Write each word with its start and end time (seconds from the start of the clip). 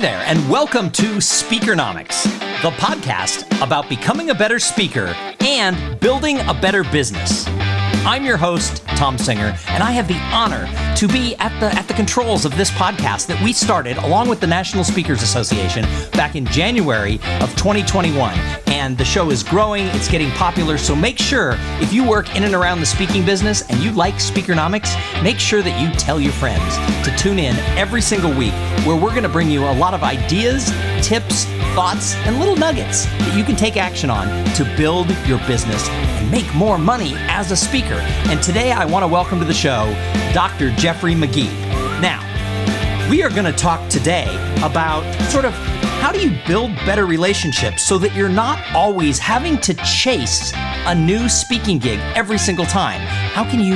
There, 0.00 0.24
and 0.24 0.48
welcome 0.48 0.90
to 0.92 1.16
Speakernomics, 1.16 2.22
the 2.62 2.70
podcast 2.70 3.44
about 3.62 3.86
becoming 3.86 4.30
a 4.30 4.34
better 4.34 4.58
speaker 4.58 5.14
and 5.40 6.00
building 6.00 6.38
a 6.38 6.54
better 6.54 6.84
business. 6.84 7.46
I'm 8.06 8.24
your 8.24 8.38
host, 8.38 8.78
Thom 8.96 9.18
Singer, 9.18 9.54
and 9.68 9.82
I 9.82 9.90
have 9.90 10.08
the 10.08 10.16
honor 10.32 10.66
to 10.96 11.06
be 11.06 11.36
at 11.36 11.50
the 11.60 11.66
at 11.78 11.86
the 11.86 11.92
controls 11.92 12.46
of 12.46 12.56
this 12.56 12.70
podcast 12.70 13.26
that 13.26 13.42
we 13.44 13.52
started 13.52 13.98
along 13.98 14.30
with 14.30 14.40
the 14.40 14.46
National 14.46 14.84
Speakers 14.84 15.22
Association 15.22 15.84
back 16.12 16.34
in 16.34 16.46
January 16.46 17.16
of 17.42 17.54
2021. 17.56 18.32
And 18.70 18.96
the 18.96 19.04
show 19.04 19.30
is 19.30 19.42
growing, 19.42 19.86
it's 19.88 20.06
getting 20.06 20.30
popular, 20.30 20.78
so 20.78 20.94
make 20.94 21.18
sure 21.18 21.56
if 21.80 21.92
you 21.92 22.08
work 22.08 22.36
in 22.36 22.44
and 22.44 22.54
around 22.54 22.78
the 22.78 22.86
speaking 22.86 23.24
business 23.24 23.68
and 23.68 23.80
you 23.80 23.90
like 23.90 24.14
Speakernomics, 24.14 24.94
make 25.24 25.40
sure 25.40 25.60
that 25.60 25.80
you 25.82 25.92
tell 25.98 26.20
your 26.20 26.32
friends 26.32 26.76
to 27.04 27.14
tune 27.16 27.40
in 27.40 27.56
every 27.76 28.00
single 28.00 28.30
week 28.32 28.52
where 28.86 28.94
we're 28.94 29.10
going 29.10 29.24
to 29.24 29.28
bring 29.28 29.50
you 29.50 29.64
a 29.64 29.74
lot 29.74 29.92
of 29.92 30.04
ideas, 30.04 30.70
tips, 31.02 31.46
thoughts, 31.74 32.14
and 32.26 32.38
little 32.38 32.54
nuggets 32.54 33.06
that 33.06 33.36
you 33.36 33.42
can 33.42 33.56
take 33.56 33.76
action 33.76 34.08
on 34.08 34.28
to 34.54 34.64
build 34.76 35.10
your 35.26 35.38
business 35.48 35.88
and 35.88 36.30
make 36.30 36.54
more 36.54 36.78
money 36.78 37.14
as 37.28 37.50
a 37.50 37.56
speaker. 37.56 37.98
And 38.30 38.40
today 38.40 38.70
I 38.70 38.84
want 38.84 39.02
to 39.02 39.08
welcome 39.08 39.40
to 39.40 39.44
the 39.44 39.52
show 39.52 39.92
Dr. 40.32 40.70
Jeffrey 40.76 41.16
Magee. 41.16 41.50
Now, 42.00 42.20
we 43.10 43.24
are 43.24 43.30
going 43.30 43.46
to 43.46 43.52
talk 43.52 43.88
today 43.90 44.28
about 44.62 45.02
sort 45.24 45.44
of 45.44 45.54
how 46.00 46.10
do 46.10 46.18
you 46.18 46.34
build 46.46 46.74
better 46.86 47.04
relationships 47.04 47.82
so 47.82 47.98
that 47.98 48.14
you're 48.14 48.30
not 48.30 48.58
always 48.74 49.18
having 49.18 49.58
to 49.58 49.74
chase 49.74 50.50
a 50.86 50.94
new 50.94 51.28
speaking 51.28 51.78
gig 51.78 52.00
every 52.16 52.38
single 52.38 52.64
time? 52.64 53.02
How 53.02 53.44
can 53.44 53.60
you 53.60 53.74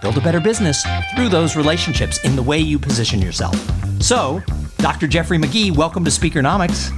build 0.00 0.18
a 0.18 0.20
better 0.20 0.40
business 0.40 0.84
through 1.14 1.28
those 1.28 1.54
relationships 1.54 2.24
in 2.24 2.34
the 2.34 2.42
way 2.42 2.58
you 2.58 2.76
position 2.76 3.22
yourself? 3.22 3.54
So, 4.02 4.42
Dr. 4.78 5.06
Jeffrey 5.06 5.38
Magee, 5.38 5.70
welcome 5.70 6.04
to 6.04 6.10
Speakernomics. 6.10 6.88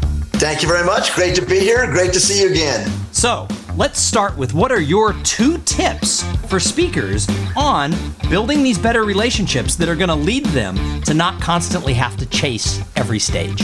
Thank 0.41 0.63
you 0.63 0.69
very 0.69 0.87
much. 0.87 1.15
Great 1.15 1.35
to 1.35 1.45
be 1.45 1.61
here. 1.61 1.87
Great 1.87 2.15
to 2.15 2.21
see 2.21 2.43
you 2.43 2.51
again. 2.51 2.91
So, 3.13 3.47
let's 3.77 4.01
start 4.01 4.39
with 4.39 4.55
what 4.55 4.73
are 4.73 4.81
your 4.81 5.13
two 5.23 5.59
tips 5.59 6.23
for 6.49 6.59
speakers 6.59 7.29
on 7.57 7.93
building 8.31 8.63
these 8.63 8.79
better 8.79 9.05
relationships 9.05 9.77
that 9.77 9.91
are 9.91 9.97
going 9.97 10.09
to 10.09 10.15
lead 10.15 10.47
them 10.47 11.03
to 11.03 11.13
not 11.13 11.43
constantly 11.43 11.93
have 11.93 12.17
to 12.17 12.27
chase 12.27 12.81
every 12.97 13.19
stage? 13.19 13.63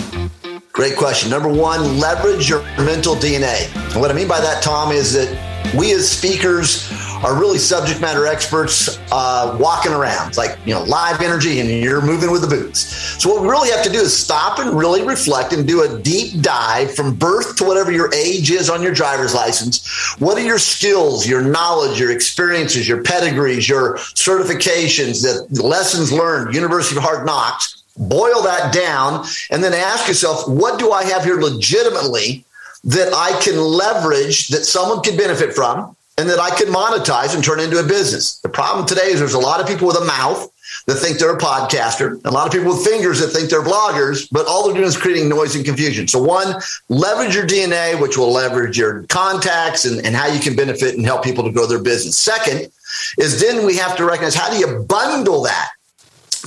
Great 0.79 0.95
question. 0.95 1.29
Number 1.29 1.48
one, 1.48 1.98
leverage 1.98 2.48
your 2.48 2.62
mental 2.77 3.17
DNA. 3.17 3.69
And 3.91 4.01
what 4.01 4.12
I 4.12 4.15
mean 4.15 4.29
by 4.29 4.41
that, 4.41 4.62
Tom, 4.62 4.93
is 4.93 5.12
that 5.12 5.75
we 5.77 5.93
as 5.93 6.09
speakers 6.09 6.89
are 7.25 7.37
really 7.37 7.59
subject 7.59 8.01
matter 8.01 8.29
experts 8.29 8.97
uh, 9.11 9.59
walking 9.61 9.91
around. 9.91 10.29
It's 10.29 10.39
like, 10.39 10.57
you 10.65 10.73
know, 10.73 10.85
live 10.85 11.20
energy 11.20 11.59
and 11.59 11.69
you're 11.69 12.01
moving 12.01 12.31
with 12.31 12.43
the 12.43 12.47
boots. 12.47 12.79
So, 13.20 13.29
what 13.29 13.43
we 13.43 13.48
really 13.48 13.73
have 13.73 13.83
to 13.87 13.91
do 13.91 13.98
is 13.98 14.17
stop 14.17 14.61
and 14.61 14.79
really 14.79 15.03
reflect 15.03 15.53
and 15.53 15.67
do 15.67 15.83
a 15.83 15.98
deep 15.98 16.43
dive 16.43 16.95
from 16.95 17.13
birth 17.13 17.57
to 17.57 17.65
whatever 17.65 17.91
your 17.91 18.15
age 18.15 18.53
is 18.53 18.70
on 18.70 18.81
your 18.81 18.95
driver's 18.95 19.35
license. 19.35 19.85
What 20.20 20.39
are 20.39 20.45
your 20.45 20.61
skills, 20.61 21.27
your 21.27 21.42
knowledge, 21.42 21.98
your 21.98 22.13
experiences, 22.13 22.86
your 22.86 23.02
pedigrees, 23.02 23.69
your 23.69 23.97
certifications, 23.97 25.25
the 25.25 25.61
lessons 25.61 26.13
learned, 26.13 26.55
University 26.55 26.97
of 26.97 27.02
Hard 27.02 27.27
Knocks? 27.27 27.77
Boil 27.98 28.42
that 28.42 28.73
down 28.73 29.27
and 29.51 29.63
then 29.63 29.75
ask 29.75 30.09
yourself, 30.09 30.48
what 30.48 30.79
do 30.79 30.92
I 30.92 31.05
have 31.05 31.25
here 31.25 31.41
legitimately 31.41 32.45
that 32.85 33.13
I 33.13 33.39
can 33.42 33.59
leverage 33.59 34.48
that 34.48 34.64
someone 34.64 35.03
could 35.03 35.17
benefit 35.17 35.53
from 35.53 35.97
and 36.17 36.29
that 36.31 36.39
I 36.39 36.51
can 36.51 36.69
monetize 36.69 37.35
and 37.35 37.42
turn 37.42 37.61
into 37.61 37.81
a 37.81 37.85
business? 37.85 38.39
The 38.39 38.48
problem 38.48 38.87
today 38.87 39.08
is 39.08 39.19
there's 39.19 39.35
a 39.35 39.39
lot 39.39 39.61
of 39.61 39.67
people 39.67 39.87
with 39.87 39.97
a 39.97 40.05
mouth 40.05 40.51
that 40.87 40.97
think 40.97 41.19
they're 41.19 41.35
a 41.35 41.39
podcaster, 41.39 42.25
a 42.25 42.31
lot 42.31 42.47
of 42.47 42.53
people 42.53 42.75
with 42.75 42.85
fingers 42.85 43.20
that 43.20 43.29
think 43.29 43.51
they're 43.51 43.63
bloggers, 43.63 44.29
but 44.31 44.47
all 44.47 44.64
they're 44.64 44.75
doing 44.75 44.87
is 44.87 44.97
creating 44.97 45.29
noise 45.29 45.57
and 45.57 45.64
confusion. 45.64 46.07
So, 46.07 46.23
one, 46.23 46.61
leverage 46.89 47.35
your 47.35 47.47
DNA, 47.47 48.01
which 48.01 48.17
will 48.17 48.33
leverage 48.33 48.79
your 48.79 49.05
contacts 49.05 49.87
and, 49.87 50.05
and 50.05 50.14
how 50.14 50.27
you 50.27 50.41
can 50.41 50.57
benefit 50.57 50.97
and 50.97 51.05
help 51.05 51.25
people 51.25 51.45
to 51.45 51.51
grow 51.51 51.67
their 51.67 51.83
business. 51.83 52.17
Second, 52.17 52.70
is 53.19 53.41
then 53.41 53.67
we 53.67 53.77
have 53.77 53.97
to 53.97 54.05
recognize 54.05 54.35
how 54.35 54.51
do 54.51 54.58
you 54.58 54.85
bundle 54.85 55.42
that? 55.42 55.70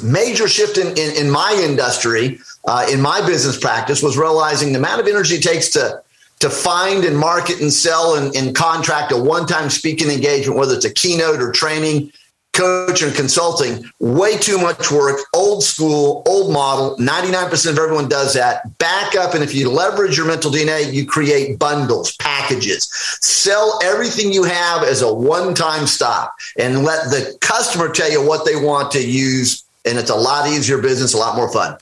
Major 0.04 0.48
shift 0.48 0.78
in, 0.78 0.88
in, 0.98 1.26
in 1.26 1.30
my 1.30 1.60
industry, 1.64 2.40
uh, 2.66 2.86
in 2.92 3.02
my 3.02 3.26
business 3.26 3.58
practice, 3.58 4.02
was 4.04 4.18
realizing 4.18 4.74
the 4.74 4.80
amount 4.80 5.02
of 5.02 5.08
energy 5.08 5.36
it 5.36 5.44
takes 5.44 5.70
to 5.70 6.04
to 6.40 6.50
find 6.50 7.06
and 7.06 7.16
market 7.16 7.62
and 7.62 7.72
sell 7.72 8.16
and, 8.16 8.36
and 8.36 8.56
contract 8.56 9.12
a 9.12 9.18
one-time 9.18 9.70
speaking 9.70 10.10
engagement, 10.10 10.58
whether 10.58 10.74
it's 10.74 10.86
a 10.86 10.92
keynote 10.92 11.40
or 11.40 11.52
training, 11.52 12.12
coach 12.54 13.02
and 13.02 13.16
consulting, 13.16 13.86
way 14.00 14.38
too 14.38 14.58
much 14.58 14.92
work, 14.92 15.20
old 15.34 15.64
school, 15.64 16.24
old 16.28 16.52
model. 16.52 16.98
99% 16.98 17.70
of 17.70 17.78
everyone 17.78 18.10
does 18.10 18.34
that. 18.34 18.78
Back 18.78 19.16
up. 19.16 19.34
And 19.34 19.44
if 19.44 19.54
you 19.54 19.70
leverage 19.70 20.18
your 20.18 20.28
mental 20.28 20.52
DNA, 20.52 20.92
you 20.92 21.06
create 21.06 21.58
bundles, 21.58 22.16
packages, 22.18 22.90
sell 23.22 23.80
everything 23.84 24.34
you 24.34 24.44
have 24.44 24.84
as 24.84 25.02
a 25.02 25.14
one 25.14 25.54
time 25.54 25.88
stop 25.88 26.36
and 26.58 26.84
let 26.84 27.06
the 27.06 27.38
customer 27.40 27.90
tell 27.90 28.12
you 28.12 28.26
what 28.26 28.46
they 28.46 28.56
want 28.56 28.92
to 28.92 29.08
use 29.08 29.64
and 29.86 29.98
it's 29.98 30.10
a 30.10 30.16
lot 30.16 30.48
easier 30.50 30.78
business, 30.78 31.14
a 31.14 31.18
lot 31.18 31.36
more 31.36 31.52
fun. 31.52 31.78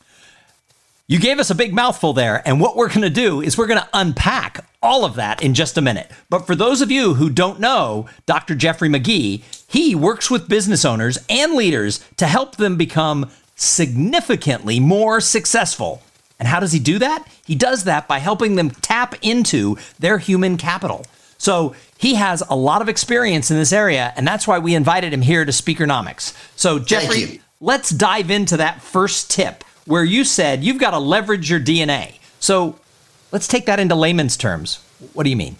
You 1.08 1.20
gave 1.20 1.40
us 1.40 1.50
a 1.50 1.56
big 1.56 1.74
mouthful 1.74 2.14
there, 2.14 2.48
and 2.48 2.62
what 2.62 2.76
we're 2.76 2.90
going 2.90 3.02
to 3.02 3.10
do 3.10 3.42
is 3.42 3.58
we're 3.58 3.68
going 3.68 3.82
to 3.82 3.90
unpack 3.94 4.64
all 4.82 5.06
of 5.06 5.16
that 5.16 5.42
in 5.42 5.56
just 5.56 5.78
a 5.78 5.82
minute. 5.82 6.12
But 6.30 6.46
for 6.46 6.56
those 6.56 6.82
of 6.82 6.92
you 6.92 7.16
who 7.16 7.30
don't 7.30 7.60
know 7.60 8.08
Dr. 8.28 8.54
Jeffrey 8.54 8.90
Magee, 8.90 9.44
he 9.68 9.96
works 9.96 10.30
with 10.30 10.48
business 10.48 10.86
owners 10.86 11.18
and 11.28 11.54
leaders 11.54 12.06
to 12.18 12.28
help 12.28 12.58
them 12.58 12.78
become 12.78 13.30
significantly 13.56 14.80
more 14.80 15.20
successful. 15.20 16.02
And 16.38 16.48
how 16.48 16.60
does 16.60 16.72
he 16.72 16.80
do 16.80 17.00
that? 17.00 17.28
He 17.46 17.56
does 17.56 17.84
that 17.86 18.08
by 18.08 18.20
helping 18.20 18.56
them 18.56 18.70
tap 18.70 19.16
into 19.22 19.78
their 19.98 20.20
human 20.20 20.58
capital. 20.58 21.06
So 21.40 21.76
he 21.98 22.16
has 22.16 22.44
a 22.50 22.56
lot 22.56 22.82
of 22.82 22.88
experience 22.90 23.50
in 23.50 23.58
this 23.58 23.74
area, 23.74 24.14
and 24.16 24.28
that's 24.28 24.48
why 24.48 24.60
we 24.60 24.76
invited 24.76 25.12
him 25.14 25.22
here 25.22 25.44
to 25.44 25.52
Speakernomics. 25.52 26.34
So, 26.56 26.80
Jeffrey, 26.80 27.42
let's 27.60 27.90
dive 27.90 28.32
into 28.32 28.58
that 28.58 28.82
first 28.82 29.32
tip 29.32 29.64
where 29.86 30.04
you 30.04 30.24
said 30.24 30.64
you've 30.64 30.80
got 30.80 30.92
to 30.92 31.00
leverage 31.00 31.50
your 31.50 31.60
DNA. 31.60 32.20
So 32.40 32.80
let's 33.32 33.48
take 33.48 33.66
that 33.66 33.80
into 33.80 33.96
layman's 33.96 34.38
terms. 34.38 34.84
What 35.14 35.24
do 35.24 35.30
you 35.30 35.36
mean? 35.36 35.58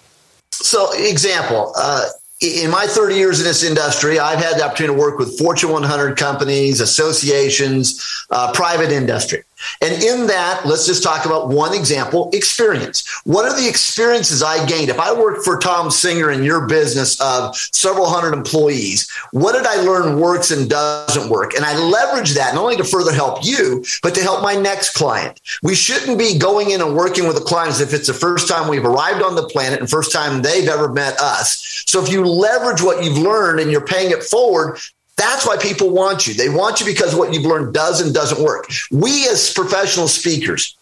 So, 0.52 0.92
example, 0.94 1.74
uh, 1.78 2.08
in 2.42 2.70
my 2.70 2.86
30 2.86 3.16
years 3.16 3.40
in 3.40 3.46
this 3.46 3.64
industry, 3.64 4.20
I've 4.20 4.40
had 4.40 4.58
the 4.58 4.64
opportunity 4.64 4.96
to 4.96 5.00
work 5.00 5.20
with 5.20 5.38
Fortune 5.38 5.72
100 5.72 6.18
companies, 6.18 6.80
associations, 6.80 8.26
uh, 8.30 8.52
private 8.54 8.92
industry. 8.92 9.44
And 9.82 10.04
in 10.04 10.28
that, 10.28 10.66
let's 10.66 10.86
just 10.86 11.04
talk 11.04 11.26
about 11.26 11.50
one 11.50 11.74
example 11.74 12.30
experience. 12.34 13.08
What 13.24 13.46
are 13.46 13.60
the 13.60 13.68
experiences 13.68 14.42
I 14.44 14.66
gained? 14.66 14.90
If 14.90 15.00
I 15.00 15.14
worked 15.14 15.44
for 15.44 15.60
Thom 15.60 15.92
Singer 15.92 16.32
in 16.32 16.44
your 16.44 16.68
business 16.68 17.20
of 17.22 17.56
several 17.56 18.10
hundred 18.10 18.34
employees, 18.34 19.10
what 19.32 19.54
did 19.54 19.66
I 19.66 19.82
learn 19.82 20.20
works 20.20 20.52
and 20.52 20.70
doesn't 20.70 21.30
work? 21.30 21.54
And 21.54 21.66
I 21.66 21.78
leverage 21.78 22.34
that 22.34 22.54
not 22.56 22.64
only 22.64 22.78
to 22.78 22.84
further 22.84 23.14
help 23.14 23.44
you, 23.44 23.84
but 24.02 24.16
to 24.16 24.22
help 24.22 24.42
my 24.42 24.56
next 24.56 24.94
client. 24.94 25.40
We 25.64 25.76
shouldn't 25.76 26.18
be 26.18 26.38
going 26.38 26.72
in 26.72 26.82
and 26.82 26.96
working 26.96 27.28
with 27.28 27.36
the 27.36 27.44
clients 27.44 27.80
if 27.80 27.94
it's 27.94 28.08
the 28.08 28.14
first 28.14 28.48
time 28.48 28.70
we've 28.70 28.86
arrived 28.86 29.24
on 29.24 29.36
the 29.36 29.48
planet 29.48 29.80
and 29.80 29.90
first 29.90 30.12
time 30.12 30.42
they've 30.42 30.68
ever 30.68 30.90
met 30.90 31.20
us. 31.20 31.84
So 31.88 32.04
if 32.04 32.10
you 32.10 32.26
leverage 32.26 32.82
what 32.82 33.04
you've 33.04 33.18
learned 33.18 33.60
and 33.60 33.72
you're 33.72 33.86
paying 33.86 34.12
it 34.12 34.24
forward, 34.24 34.80
that's 35.20 35.46
why 35.46 35.58
people 35.58 35.90
want 35.90 36.26
you. 36.26 36.34
They 36.34 36.50
want 36.50 36.80
you 36.80 36.86
because 36.86 37.16
what 37.16 37.34
you've 37.34 37.46
learned 37.46 37.74
does 37.74 38.02
and 38.02 38.14
doesn't 38.14 38.42
work. 38.42 38.70
We 38.92 39.28
as 39.28 39.54
professional 39.54 40.08
speakers, 40.08 40.76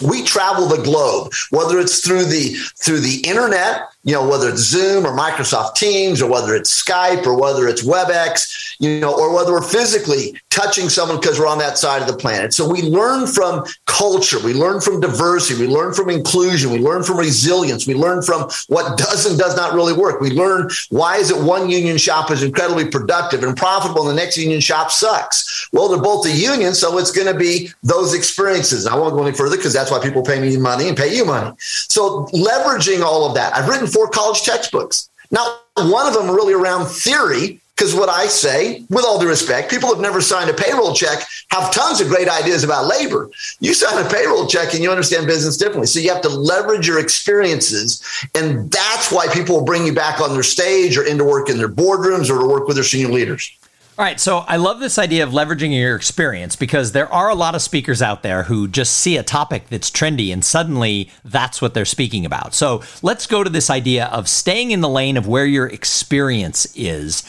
we 0.00 0.22
travel 0.24 0.66
the 0.66 0.82
globe, 0.82 1.32
whether 1.50 1.78
it's 1.78 2.00
through 2.00 2.24
the 2.24 2.54
through 2.76 3.00
the 3.00 3.20
internet, 3.26 3.88
you 4.08 4.14
know, 4.14 4.26
whether 4.26 4.48
it's 4.48 4.62
Zoom 4.62 5.04
or 5.04 5.14
Microsoft 5.14 5.74
Teams 5.74 6.22
or 6.22 6.30
whether 6.30 6.54
it's 6.54 6.82
Skype 6.82 7.26
or 7.26 7.38
whether 7.38 7.68
it's 7.68 7.86
WebEx, 7.86 8.76
you 8.78 9.00
know, 9.00 9.14
or 9.14 9.34
whether 9.34 9.52
we're 9.52 9.60
physically 9.60 10.40
touching 10.48 10.88
someone 10.88 11.20
because 11.20 11.38
we're 11.38 11.46
on 11.46 11.58
that 11.58 11.76
side 11.76 12.00
of 12.00 12.08
the 12.08 12.16
planet. 12.16 12.54
So 12.54 12.66
we 12.66 12.80
learn 12.80 13.26
from 13.26 13.66
culture, 13.84 14.38
we 14.42 14.54
learn 14.54 14.80
from 14.80 15.00
diversity, 15.00 15.60
we 15.60 15.68
learn 15.68 15.92
from 15.92 16.08
inclusion, 16.08 16.72
we 16.72 16.78
learn 16.78 17.02
from 17.02 17.18
resilience, 17.18 17.86
we 17.86 17.92
learn 17.92 18.22
from 18.22 18.48
what 18.68 18.96
does 18.96 19.26
and 19.26 19.38
does 19.38 19.54
not 19.56 19.74
really 19.74 19.92
work. 19.92 20.22
We 20.22 20.30
learn 20.30 20.70
why 20.88 21.18
is 21.18 21.30
it 21.30 21.44
one 21.44 21.68
union 21.68 21.98
shop 21.98 22.30
is 22.30 22.42
incredibly 22.42 22.88
productive 22.88 23.42
and 23.42 23.54
profitable 23.54 24.08
and 24.08 24.16
the 24.16 24.22
next 24.22 24.38
union 24.38 24.60
shop 24.60 24.90
sucks. 24.90 25.68
Well, 25.70 25.88
they're 25.88 26.00
both 26.00 26.24
a 26.24 26.32
union, 26.32 26.72
so 26.72 26.96
it's 26.96 27.10
going 27.10 27.30
to 27.30 27.38
be 27.38 27.68
those 27.82 28.14
experiences. 28.14 28.86
I 28.86 28.96
won't 28.96 29.12
go 29.12 29.22
any 29.22 29.36
further 29.36 29.56
because 29.56 29.74
that's 29.74 29.90
why 29.90 30.00
people 30.02 30.22
pay 30.22 30.40
me 30.40 30.56
money 30.56 30.88
and 30.88 30.96
pay 30.96 31.14
you 31.14 31.26
money. 31.26 31.54
So 31.58 32.24
leveraging 32.32 33.02
all 33.02 33.26
of 33.26 33.34
that. 33.34 33.54
I've 33.54 33.68
written 33.68 33.86
four 33.98 34.08
college 34.08 34.42
textbooks. 34.42 35.10
Not 35.32 35.60
one 35.76 36.06
of 36.06 36.14
them 36.14 36.30
really 36.30 36.54
around 36.54 36.86
theory, 36.86 37.60
because 37.74 37.94
what 37.94 38.08
I 38.08 38.26
say, 38.26 38.84
with 38.90 39.04
all 39.04 39.20
due 39.20 39.28
respect, 39.28 39.70
people 39.70 39.88
have 39.88 40.00
never 40.00 40.20
signed 40.20 40.48
a 40.48 40.54
payroll 40.54 40.94
check 40.94 41.24
have 41.50 41.72
tons 41.72 42.00
of 42.00 42.08
great 42.08 42.28
ideas 42.28 42.62
about 42.62 42.86
labor. 42.86 43.28
You 43.58 43.74
sign 43.74 44.04
a 44.04 44.08
payroll 44.08 44.46
check 44.46 44.74
and 44.74 44.82
you 44.82 44.90
understand 44.90 45.26
business 45.26 45.56
differently. 45.56 45.86
So 45.86 45.98
you 45.98 46.12
have 46.12 46.22
to 46.22 46.28
leverage 46.28 46.86
your 46.86 47.00
experiences. 47.00 48.02
And 48.34 48.70
that's 48.70 49.10
why 49.10 49.26
people 49.32 49.56
will 49.56 49.64
bring 49.64 49.84
you 49.84 49.92
back 49.92 50.20
on 50.20 50.32
their 50.32 50.42
stage 50.42 50.96
or 50.96 51.04
into 51.04 51.24
work 51.24 51.48
in 51.48 51.58
their 51.58 51.68
boardrooms 51.68 52.30
or 52.30 52.38
to 52.38 52.46
work 52.46 52.68
with 52.68 52.76
their 52.76 52.84
senior 52.84 53.08
leaders. 53.08 53.50
All 53.98 54.04
right, 54.04 54.20
so 54.20 54.44
I 54.46 54.58
love 54.58 54.78
this 54.78 54.96
idea 54.96 55.24
of 55.24 55.30
leveraging 55.30 55.76
your 55.76 55.96
experience 55.96 56.54
because 56.54 56.92
there 56.92 57.12
are 57.12 57.30
a 57.30 57.34
lot 57.34 57.56
of 57.56 57.62
speakers 57.62 58.00
out 58.00 58.22
there 58.22 58.44
who 58.44 58.68
just 58.68 58.92
see 58.92 59.16
a 59.16 59.24
topic 59.24 59.70
that's 59.70 59.90
trendy 59.90 60.32
and 60.32 60.44
suddenly 60.44 61.10
that's 61.24 61.60
what 61.60 61.74
they're 61.74 61.84
speaking 61.84 62.24
about. 62.24 62.54
So 62.54 62.84
let's 63.02 63.26
go 63.26 63.42
to 63.42 63.50
this 63.50 63.70
idea 63.70 64.04
of 64.06 64.28
staying 64.28 64.70
in 64.70 64.82
the 64.82 64.88
lane 64.88 65.16
of 65.16 65.26
where 65.26 65.46
your 65.46 65.66
experience 65.66 66.72
is. 66.76 67.24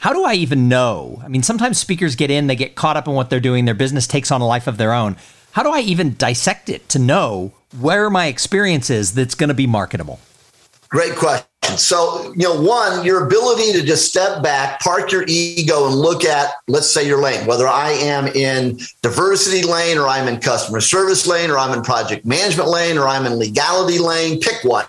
How 0.00 0.12
do 0.12 0.24
I 0.24 0.32
even 0.32 0.68
know? 0.68 1.22
I 1.22 1.28
mean, 1.28 1.44
sometimes 1.44 1.78
speakers 1.78 2.16
get 2.16 2.28
in, 2.28 2.48
they 2.48 2.56
get 2.56 2.74
caught 2.74 2.96
up 2.96 3.06
in 3.06 3.14
what 3.14 3.30
they're 3.30 3.38
doing, 3.38 3.64
their 3.64 3.74
business 3.74 4.08
takes 4.08 4.32
on 4.32 4.40
a 4.40 4.46
life 4.48 4.66
of 4.66 4.78
their 4.78 4.92
own. 4.92 5.16
How 5.52 5.62
do 5.62 5.70
I 5.70 5.78
even 5.78 6.16
dissect 6.16 6.70
it 6.70 6.88
to 6.88 6.98
know 6.98 7.52
where 7.78 8.10
my 8.10 8.26
experience 8.26 8.90
is 8.90 9.14
that's 9.14 9.36
going 9.36 9.46
to 9.46 9.54
be 9.54 9.68
marketable? 9.68 10.18
Great 10.88 11.14
question. 11.14 11.49
So, 11.76 12.32
you 12.36 12.44
know, 12.44 12.60
one, 12.60 13.04
your 13.04 13.26
ability 13.26 13.72
to 13.72 13.82
just 13.82 14.08
step 14.08 14.42
back, 14.42 14.80
park 14.80 15.12
your 15.12 15.24
ego, 15.26 15.86
and 15.86 15.94
look 15.94 16.24
at, 16.24 16.54
let's 16.68 16.90
say, 16.90 17.06
your 17.06 17.20
lane, 17.20 17.46
whether 17.46 17.66
I 17.66 17.90
am 17.92 18.26
in 18.28 18.78
diversity 19.02 19.66
lane 19.66 19.98
or 19.98 20.06
I'm 20.06 20.28
in 20.28 20.40
customer 20.40 20.80
service 20.80 21.26
lane 21.26 21.50
or 21.50 21.58
I'm 21.58 21.76
in 21.76 21.82
project 21.82 22.24
management 22.24 22.68
lane 22.68 22.98
or 22.98 23.08
I'm 23.08 23.26
in 23.26 23.38
legality 23.38 23.98
lane, 23.98 24.40
pick 24.40 24.64
one. 24.64 24.84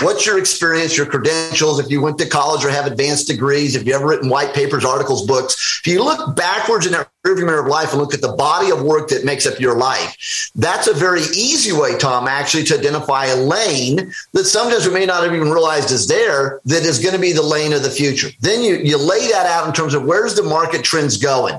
What's 0.00 0.26
your 0.26 0.38
experience, 0.38 0.96
your 0.96 1.06
credentials? 1.06 1.78
If 1.78 1.90
you 1.90 2.00
went 2.00 2.18
to 2.18 2.28
college 2.28 2.64
or 2.64 2.70
have 2.70 2.86
advanced 2.86 3.26
degrees, 3.26 3.74
if 3.74 3.86
you 3.86 3.94
ever 3.94 4.06
written 4.06 4.28
white 4.28 4.54
papers, 4.54 4.84
articles, 4.84 5.26
books, 5.26 5.80
if 5.84 5.86
you 5.86 6.02
look 6.02 6.36
backwards 6.36 6.86
in 6.86 6.92
that 6.92 7.08
rearview 7.26 7.46
mirror 7.46 7.60
of 7.60 7.66
life 7.66 7.92
and 7.92 8.00
look 8.00 8.14
at 8.14 8.20
the 8.20 8.32
body 8.32 8.70
of 8.70 8.82
work 8.82 9.08
that 9.08 9.24
makes 9.24 9.46
up 9.46 9.60
your 9.60 9.76
life, 9.76 10.50
that's 10.56 10.86
a 10.86 10.94
very 10.94 11.22
easy 11.34 11.72
way, 11.72 11.96
Tom, 11.98 12.26
actually, 12.26 12.64
to 12.64 12.78
identify 12.78 13.26
a 13.26 13.36
lane 13.36 14.12
that 14.32 14.44
sometimes 14.44 14.86
we 14.86 14.92
may 14.92 15.06
not 15.06 15.22
have 15.22 15.34
even 15.34 15.50
realized 15.50 15.90
is 15.90 16.06
there 16.12 16.60
that 16.66 16.82
is 16.82 16.98
going 16.98 17.14
to 17.14 17.20
be 17.20 17.32
the 17.32 17.42
lane 17.42 17.72
of 17.72 17.82
the 17.82 17.90
future. 17.90 18.28
Then 18.40 18.62
you, 18.62 18.76
you 18.76 18.98
lay 18.98 19.30
that 19.30 19.46
out 19.46 19.66
in 19.66 19.72
terms 19.72 19.94
of 19.94 20.04
where's 20.04 20.34
the 20.34 20.42
market 20.42 20.84
trends 20.84 21.16
going. 21.16 21.54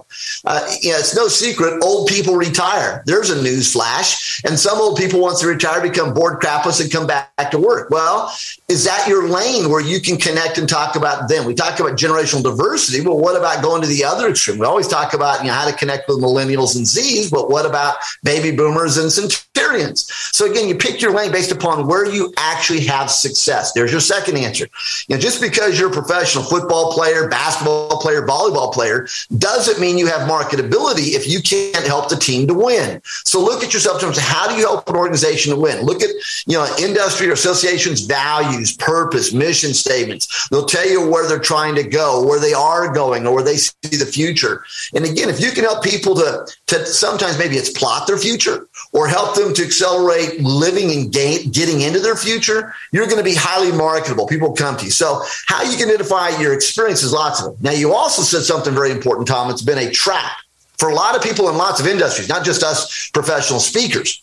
Uh, 0.45 0.61
it's 0.67 1.15
no 1.15 1.27
secret 1.27 1.83
old 1.83 2.07
people 2.07 2.35
retire. 2.35 3.03
There's 3.05 3.29
a 3.29 3.41
news 3.41 3.71
flash. 3.71 4.43
And 4.45 4.59
some 4.59 4.79
old 4.79 4.97
people, 4.97 5.19
once 5.19 5.41
they 5.41 5.47
retire, 5.47 5.81
become 5.81 6.13
bored 6.13 6.39
crapless 6.39 6.81
and 6.81 6.91
come 6.91 7.07
back 7.07 7.51
to 7.51 7.57
work. 7.57 7.89
Well, 7.89 8.33
is 8.67 8.85
that 8.85 9.07
your 9.07 9.27
lane 9.27 9.69
where 9.69 9.81
you 9.81 9.99
can 9.99 10.17
connect 10.17 10.57
and 10.57 10.69
talk 10.69 10.95
about 10.95 11.29
them? 11.29 11.45
We 11.45 11.55
talk 11.55 11.79
about 11.79 11.97
generational 11.97 12.43
diversity. 12.43 13.01
Well, 13.01 13.19
what 13.19 13.35
about 13.35 13.63
going 13.63 13.81
to 13.81 13.87
the 13.87 14.03
other 14.03 14.29
extreme? 14.29 14.59
We 14.59 14.65
always 14.65 14.87
talk 14.87 15.13
about 15.13 15.41
you 15.41 15.47
know 15.47 15.53
how 15.53 15.69
to 15.69 15.75
connect 15.75 16.07
with 16.07 16.19
millennials 16.19 16.75
and 16.75 16.85
Zs, 16.85 17.31
but 17.31 17.49
what 17.49 17.65
about 17.65 17.95
baby 18.23 18.55
boomers 18.55 18.97
and 18.97 19.11
centurions? 19.55 20.11
So 20.31 20.49
again, 20.49 20.67
you 20.67 20.75
pick 20.75 21.01
your 21.01 21.13
lane 21.13 21.31
based 21.31 21.51
upon 21.51 21.87
where 21.87 22.05
you 22.05 22.33
actually 22.37 22.81
have 22.85 23.09
success. 23.09 23.71
There's 23.73 23.91
your 23.91 24.01
second 24.01 24.37
answer. 24.37 24.67
You 25.07 25.15
know, 25.15 25.21
just 25.21 25.41
because 25.41 25.79
you're 25.79 25.89
a 25.89 25.93
professional 25.93 26.43
football 26.43 26.91
player, 26.93 27.27
basketball 27.27 27.99
player, 27.99 28.25
volleyball 28.25 28.73
player, 28.73 29.07
doesn't 29.37 29.79
mean 29.79 29.97
you 29.97 30.07
have 30.07 30.29
marketability 30.29 31.13
if 31.13 31.27
you 31.27 31.41
can't 31.41 31.85
help 31.85 32.09
the 32.09 32.15
team 32.15 32.47
to 32.47 32.53
win. 32.53 33.01
So 33.03 33.43
look 33.43 33.63
at 33.63 33.73
yourself 33.73 34.01
in 34.01 34.07
terms 34.07 34.17
of 34.17 34.23
how 34.23 34.47
do 34.47 34.55
you 34.55 34.61
help 34.61 34.89
an 34.89 34.95
organization 34.95 35.53
to 35.53 35.59
win? 35.59 35.85
Look 35.85 36.01
at, 36.01 36.09
you 36.47 36.57
know, 36.57 36.67
industry 36.79 37.29
or 37.29 37.33
associations 37.33 38.01
values, 38.01 38.75
purpose, 38.75 39.33
mission 39.33 39.73
statements. 39.73 40.49
They'll 40.49 40.65
tell 40.65 40.87
you 40.87 41.09
where 41.09 41.27
they're 41.27 41.39
trying 41.39 41.75
to 41.75 41.83
go, 41.83 42.25
where 42.25 42.39
they 42.39 42.53
are 42.53 42.93
going, 42.93 43.27
or 43.27 43.35
where 43.35 43.43
they 43.43 43.57
see 43.57 43.97
the 43.97 44.05
future. 44.05 44.63
And 44.93 45.05
again, 45.05 45.29
if 45.29 45.39
you 45.39 45.51
can 45.51 45.63
help 45.63 45.83
people 45.83 46.15
to, 46.15 46.47
to 46.67 46.85
sometimes 46.85 47.37
maybe 47.37 47.55
it's 47.55 47.69
plot 47.69 48.07
their 48.07 48.17
future 48.17 48.67
or 48.91 49.07
help 49.07 49.35
them 49.35 49.42
to 49.51 49.63
accelerate 49.63 50.39
living 50.39 50.91
and 50.91 51.11
gain, 51.11 51.49
getting 51.49 51.81
into 51.81 51.99
their 51.99 52.15
future, 52.15 52.73
you're 52.91 53.07
going 53.07 53.17
to 53.17 53.23
be 53.23 53.35
highly 53.35 53.71
marketable. 53.71 54.27
People 54.27 54.53
come 54.53 54.77
to 54.77 54.85
you. 54.85 54.91
So 54.91 55.23
how 55.47 55.63
you 55.63 55.75
can 55.75 55.89
identify 55.89 56.29
your 56.39 56.53
experiences, 56.53 57.11
lots 57.11 57.41
of 57.41 57.47
them. 57.47 57.57
Now, 57.61 57.71
you 57.71 57.93
also 57.93 58.21
said 58.21 58.43
something 58.43 58.73
very 58.73 58.91
important, 58.91 59.27
Tom. 59.27 59.49
It's 59.49 59.63
been 59.63 59.79
a 59.79 59.91
trap 59.91 60.31
for 60.77 60.89
a 60.89 60.95
lot 60.95 61.15
of 61.15 61.23
people 61.23 61.49
in 61.49 61.57
lots 61.57 61.79
of 61.79 61.87
industries, 61.87 62.29
not 62.29 62.45
just 62.45 62.63
us 62.63 63.09
professional 63.09 63.59
speakers 63.59 64.22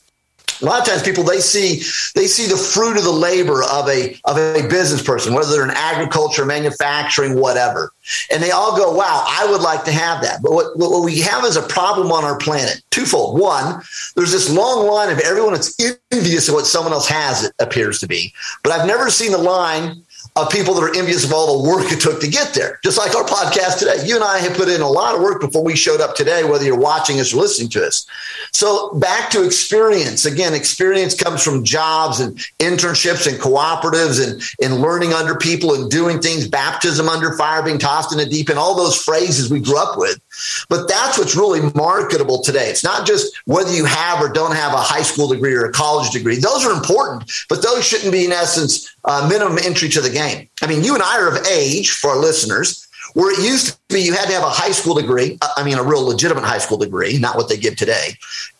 a 0.61 0.65
lot 0.65 0.81
of 0.81 0.87
times 0.87 1.03
people 1.03 1.25
they 1.25 1.41
see 1.41 1.83
they 2.15 2.27
see 2.27 2.47
the 2.47 2.57
fruit 2.57 2.97
of 2.97 3.05
the 3.05 3.11
labor 3.11 3.63
of 3.63 3.89
a 3.89 4.19
of 4.25 4.37
a 4.37 4.67
business 4.69 5.03
person 5.03 5.35
whether 5.35 5.51
they're 5.51 5.65
in 5.65 5.71
agriculture 5.71 6.45
manufacturing 6.45 7.39
whatever. 7.39 7.93
And 8.31 8.43
they 8.43 8.51
all 8.51 8.77
go 8.77 8.95
wow 8.95 9.25
i 9.27 9.51
would 9.51 9.63
like 9.63 9.85
to 9.85 9.93
have 9.93 10.23
that. 10.23 10.43
But 10.43 10.53
what, 10.53 10.77
what 10.77 11.05
we 11.05 11.21
have 11.21 11.45
is 11.45 11.57
a 11.57 11.63
problem 11.63 12.13
on 12.13 12.25
our 12.25 12.39
planet 12.39 12.83
twofold. 12.91 13.39
One 13.39 13.83
there's 14.17 14.33
this 14.33 14.51
long 14.51 14.87
line 14.87 15.11
of 15.11 15.19
everyone 15.21 15.53
that's 15.55 15.77
envious 16.13 16.49
of 16.49 16.55
what 16.55 16.67
someone 16.67 16.93
else 16.93 17.09
has 17.09 17.45
it 17.45 17.55
appears 17.59 17.99
to 18.01 18.07
be. 18.07 18.33
But 18.63 18.73
i've 18.73 18.87
never 18.87 19.11
seen 19.11 19.33
the 19.33 19.39
line 19.39 20.03
of 20.37 20.51
people 20.51 20.75
that 20.75 20.83
are 20.83 20.97
envious 20.97 21.25
of 21.25 21.33
all 21.33 21.63
the 21.63 21.69
work 21.69 21.91
it 21.91 22.01
took 22.01 22.21
to 22.21 22.29
get 22.29 22.55
there. 22.55 22.79
Just 22.85 22.99
like 22.99 23.15
our 23.15 23.25
podcast 23.25 23.79
today. 23.79 24.07
You 24.07 24.15
and 24.15 24.25
I 24.25 24.39
have 24.39 24.55
put 24.55 24.69
in 24.69 24.81
a 24.81 24.89
lot 24.89 25.15
of 25.15 25.21
work 25.21 25.41
before 25.41 25.65
we 25.65 25.75
showed 25.75 26.01
up 26.01 26.15
today, 26.15 26.45
whether 26.45 26.65
you're 26.65 26.79
watching 26.79 27.19
us 27.19 27.35
or 27.35 27.39
listening 27.39 27.69
to 27.71 27.85
us. 27.85 28.07
So 28.53 28.91
back 28.95 29.31
to 29.31 29.45
experience. 29.45 30.25
Again, 30.25 30.55
experience 30.55 31.21
comes 31.21 31.43
from 31.43 31.65
jobs 31.65 32.21
and 32.21 32.39
internships 32.59 33.27
and 33.27 33.41
cooperatives 33.41 34.25
and, 34.25 34.41
and 34.63 34.81
learning 34.81 35.13
under 35.13 35.35
people 35.35 35.75
and 35.75 35.91
doing 35.91 36.21
things, 36.21 36.47
baptism 36.47 37.09
under 37.09 37.37
fire, 37.37 37.63
being 37.63 37.79
tossed 37.79 38.13
in 38.13 38.19
the 38.19 38.27
deep, 38.27 38.49
and 38.49 38.59
all 38.59 38.77
those 38.77 38.97
phrases 38.97 39.51
we 39.51 39.61
grew 39.61 39.79
up 39.79 39.99
with. 39.99 40.21
But 40.69 40.89
that's 40.89 41.19
what's 41.19 41.37
really 41.37 41.61
marketable 41.75 42.43
today. 42.43 42.71
It's 42.71 42.85
not 42.85 43.07
just 43.07 43.37
whether 43.47 43.73
you 43.73 43.85
have 43.85 44.23
or 44.23 44.29
don't 44.29 44.55
have 44.55 44.73
a 44.73 44.79
high 44.79 45.03
school 45.03 45.29
degree 45.29 45.55
or 45.55 45.65
a 45.65 45.73
college 45.73 46.11
degree. 46.11 46.37
Those 46.37 46.65
are 46.65 46.73
important, 46.73 47.31
but 47.49 47.63
those 47.63 47.85
shouldn't 47.85 48.13
be, 48.13 48.25
in 48.25 48.33
essence, 48.33 48.95
uh, 49.05 49.27
minimum 49.29 49.59
entry 49.59 49.89
to 49.89 50.01
the 50.01 50.11
game. 50.11 50.20
I 50.21 50.67
mean, 50.67 50.85
you 50.85 50.95
and 50.95 51.03
I 51.03 51.19
are 51.19 51.29
of 51.29 51.47
age 51.47 51.91
for 51.91 52.11
our 52.11 52.19
listeners 52.19 52.87
where 53.15 53.33
it 53.33 53.45
used 53.45 53.69
to 53.69 53.79
be 53.89 54.01
you 54.01 54.13
had 54.13 54.27
to 54.27 54.33
have 54.33 54.43
a 54.43 54.51
high 54.51 54.71
school 54.71 54.95
degree, 54.95 55.39
uh, 55.43 55.49
I 55.57 55.65
mean, 55.65 55.79
a 55.79 55.83
real 55.83 56.07
legitimate 56.07 56.45
high 56.45 56.59
school 56.59 56.79
degree, 56.79 57.19
not 57.19 57.37
what 57.37 57.49
they 57.49 57.57
give 57.57 57.77
today, 57.77 58.11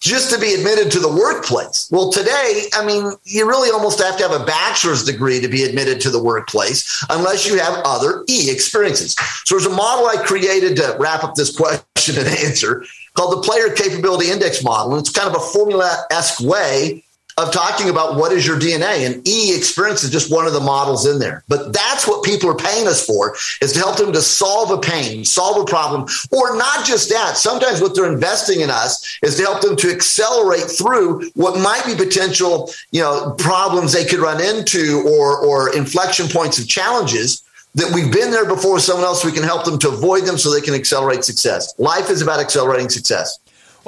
just 0.01 0.33
to 0.33 0.41
be 0.41 0.55
admitted 0.55 0.91
to 0.93 0.99
the 0.99 1.09
workplace. 1.09 1.89
Well, 1.91 2.11
today, 2.11 2.65
I 2.75 2.85
mean, 2.85 3.13
you 3.25 3.47
really 3.47 3.71
almost 3.71 4.03
have 4.03 4.17
to 4.19 4.29
have 4.29 4.41
a 4.41 4.45
bachelor's 4.45 5.05
degree 5.05 5.41
to 5.41 5.49
be 5.49 5.63
admitted 5.63 6.01
to 6.03 6.11
the 6.11 6.23
workplace 6.23 7.05
unless 7.11 7.47
you 7.47 7.59
have 7.59 7.81
other 7.85 8.25
E 8.29 8.51
experiences. 8.51 9.15
So 9.45 9.57
there's 9.57 9.67
a 9.67 9.77
model 9.77 10.07
I 10.07 10.25
created 10.25 10.77
to 10.77 10.97
wrap 10.99 11.23
up 11.23 11.35
this 11.35 11.55
question 11.55 12.19
and 12.19 12.27
answer 12.45 12.85
called 13.15 13.37
the 13.37 13.47
Player 13.47 13.73
Capability 13.75 14.31
Index 14.31 14.63
Model. 14.65 14.95
And 14.95 15.01
it's 15.01 15.11
kind 15.11 15.29
of 15.29 15.41
a 15.41 15.45
formula 15.45 16.05
esque 16.11 16.41
way 16.41 17.05
of 17.47 17.53
talking 17.53 17.89
about 17.89 18.17
what 18.17 18.33
is 18.33 18.47
your 18.47 18.59
DNA 18.59 19.07
and 19.07 19.27
E 19.27 19.57
experience 19.57 20.03
is 20.03 20.11
just 20.11 20.33
one 20.33 20.47
of 20.47 20.53
the 20.53 20.61
models 20.61 21.07
in 21.07 21.19
there. 21.19 21.45
But 21.49 21.73
that's 21.73 22.07
what 22.07 22.25
people 22.25 22.51
are 22.51 22.57
paying 22.57 22.87
us 22.87 23.05
for 23.05 23.35
is 23.61 23.73
to 23.73 23.79
help 23.79 23.97
them 23.97 24.13
to 24.13 24.23
solve 24.23 24.71
a 24.71 24.79
pain, 24.79 25.25
solve 25.25 25.61
a 25.61 25.65
problem, 25.65 26.07
or 26.31 26.57
not 26.57 26.85
just 26.85 27.09
that. 27.11 27.37
Sometimes 27.37 27.81
what 27.81 27.95
they're 27.95 28.13
investing 28.13 28.61
in 28.61 28.71
us 28.71 29.19
is 29.23 29.37
to 29.37 29.43
help 29.43 29.63
them 29.63 29.77
to 29.77 29.91
accelerate 29.91 30.71
through 30.71 31.31
what 31.35 31.61
might 31.61 31.85
be 31.87 31.95
potential, 31.95 32.71
you 32.91 33.01
know, 33.01 33.35
problems 33.39 33.93
they 33.93 34.05
could 34.05 34.21
run 34.21 34.43
into 34.43 35.03
or, 35.09 35.39
or 35.39 35.75
inflection 35.77 36.29
points 36.29 36.59
of 36.59 36.69
challenges 36.69 37.43
that 37.75 37.93
we've 37.95 38.13
been 38.13 38.31
there 38.31 38.47
before 38.47 38.75
with 38.75 38.83
someone 38.83 39.05
else. 39.05 39.25
We 39.25 39.33
can 39.33 39.45
help 39.45 39.65
them 39.65 39.79
to 39.81 39.89
avoid 39.89 40.25
them 40.25 40.39
so 40.39 40.53
they 40.53 40.61
can 40.61 40.75
accelerate 40.75 41.25
success. 41.25 41.75
Life 41.79 42.11
is 42.11 42.23
about 42.23 42.41
accelerating 42.41 42.89
success. 42.89 43.39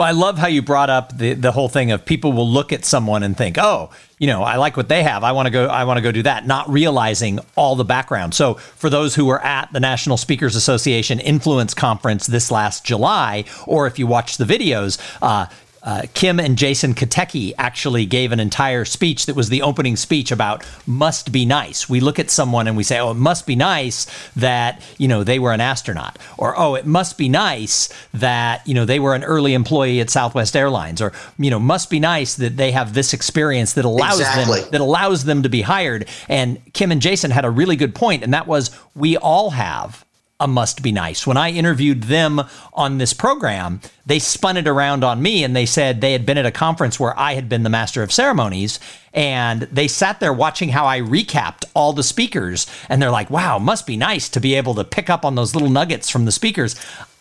Well, 0.02 0.08
I 0.08 0.18
love 0.18 0.36
how 0.36 0.48
you 0.48 0.62
brought 0.62 0.90
up 0.90 1.16
the, 1.16 1.34
the 1.34 1.52
whole 1.52 1.68
thing 1.68 1.92
of 1.92 2.04
people 2.04 2.32
will 2.32 2.50
look 2.50 2.72
at 2.72 2.84
someone 2.84 3.22
and 3.22 3.36
think, 3.36 3.56
oh, 3.56 3.90
you 4.18 4.26
know, 4.26 4.42
I 4.42 4.56
like 4.56 4.76
what 4.76 4.88
they 4.88 5.04
have. 5.04 5.22
I 5.22 5.30
want 5.30 5.46
to 5.46 5.50
go. 5.52 5.66
I 5.66 5.84
want 5.84 5.98
to 5.98 6.00
go 6.00 6.10
do 6.10 6.24
that. 6.24 6.44
Not 6.44 6.68
realizing 6.68 7.38
all 7.54 7.76
the 7.76 7.84
background. 7.84 8.34
So, 8.34 8.54
for 8.54 8.90
those 8.90 9.14
who 9.14 9.26
were 9.26 9.40
at 9.44 9.72
the 9.72 9.78
National 9.78 10.16
Speakers 10.16 10.56
Association 10.56 11.20
Influence 11.20 11.72
Conference 11.72 12.26
this 12.26 12.50
last 12.50 12.84
July, 12.84 13.44
or 13.64 13.86
if 13.86 13.96
you 13.96 14.08
watch 14.08 14.38
the 14.38 14.44
videos, 14.44 14.98
uh, 15.22 15.46
uh, 15.82 16.02
Kim 16.14 16.38
and 16.38 16.56
Jason 16.56 16.94
Kotecki 16.94 17.52
actually 17.58 18.06
gave 18.06 18.32
an 18.32 18.40
entire 18.40 18.84
speech 18.84 19.26
that 19.26 19.34
was 19.34 19.48
the 19.48 19.62
opening 19.62 19.96
speech 19.96 20.30
about 20.30 20.64
must 20.86 21.32
be 21.32 21.44
nice. 21.44 21.88
We 21.88 22.00
look 22.00 22.18
at 22.18 22.30
someone 22.30 22.68
and 22.68 22.76
we 22.76 22.84
say, 22.84 23.00
oh, 23.00 23.10
it 23.10 23.16
must 23.16 23.46
be 23.46 23.56
nice 23.56 24.06
that, 24.36 24.80
you 24.98 25.08
know, 25.08 25.24
they 25.24 25.38
were 25.38 25.52
an 25.52 25.60
astronaut. 25.60 26.18
Or, 26.38 26.58
oh, 26.58 26.74
it 26.76 26.86
must 26.86 27.18
be 27.18 27.28
nice 27.28 27.92
that, 28.14 28.66
you 28.66 28.74
know, 28.74 28.84
they 28.84 29.00
were 29.00 29.14
an 29.14 29.24
early 29.24 29.54
employee 29.54 30.00
at 30.00 30.10
Southwest 30.10 30.54
Airlines. 30.54 31.02
Or, 31.02 31.12
you 31.38 31.50
know, 31.50 31.58
must 31.58 31.90
be 31.90 31.98
nice 31.98 32.36
that 32.36 32.56
they 32.56 32.70
have 32.70 32.94
this 32.94 33.12
experience 33.12 33.72
that 33.74 33.84
allows 33.84 34.20
exactly. 34.20 34.60
them 34.60 34.70
that 34.70 34.80
allows 34.80 35.24
them 35.24 35.42
to 35.42 35.48
be 35.48 35.62
hired. 35.62 36.08
And 36.28 36.60
Kim 36.72 36.92
and 36.92 37.02
Jason 37.02 37.30
had 37.30 37.44
a 37.44 37.50
really 37.50 37.76
good 37.76 37.94
point, 37.94 38.22
and 38.22 38.32
that 38.34 38.46
was 38.46 38.70
we 38.94 39.16
all 39.16 39.50
have 39.50 40.04
a 40.42 40.48
must 40.48 40.82
be 40.82 40.90
nice. 40.90 41.24
When 41.24 41.36
I 41.36 41.50
interviewed 41.50 42.02
them 42.02 42.42
on 42.74 42.98
this 42.98 43.14
program, 43.14 43.80
they 44.04 44.18
spun 44.18 44.56
it 44.56 44.66
around 44.66 45.04
on 45.04 45.22
me 45.22 45.44
and 45.44 45.54
they 45.54 45.66
said 45.66 46.00
they 46.00 46.12
had 46.12 46.26
been 46.26 46.36
at 46.36 46.44
a 46.44 46.50
conference 46.50 46.98
where 46.98 47.18
I 47.18 47.34
had 47.34 47.48
been 47.48 47.62
the 47.62 47.70
master 47.70 48.02
of 48.02 48.12
ceremonies 48.12 48.80
and 49.14 49.62
they 49.62 49.86
sat 49.86 50.18
there 50.18 50.32
watching 50.32 50.70
how 50.70 50.84
I 50.84 51.00
recapped 51.00 51.64
all 51.74 51.92
the 51.92 52.02
speakers 52.02 52.66
and 52.88 53.00
they're 53.00 53.12
like, 53.12 53.30
"Wow, 53.30 53.60
must 53.60 53.86
be 53.86 53.96
nice 53.96 54.28
to 54.30 54.40
be 54.40 54.54
able 54.54 54.74
to 54.74 54.84
pick 54.84 55.08
up 55.08 55.24
on 55.24 55.36
those 55.36 55.54
little 55.54 55.70
nuggets 55.70 56.10
from 56.10 56.24
the 56.24 56.32
speakers." 56.32 56.74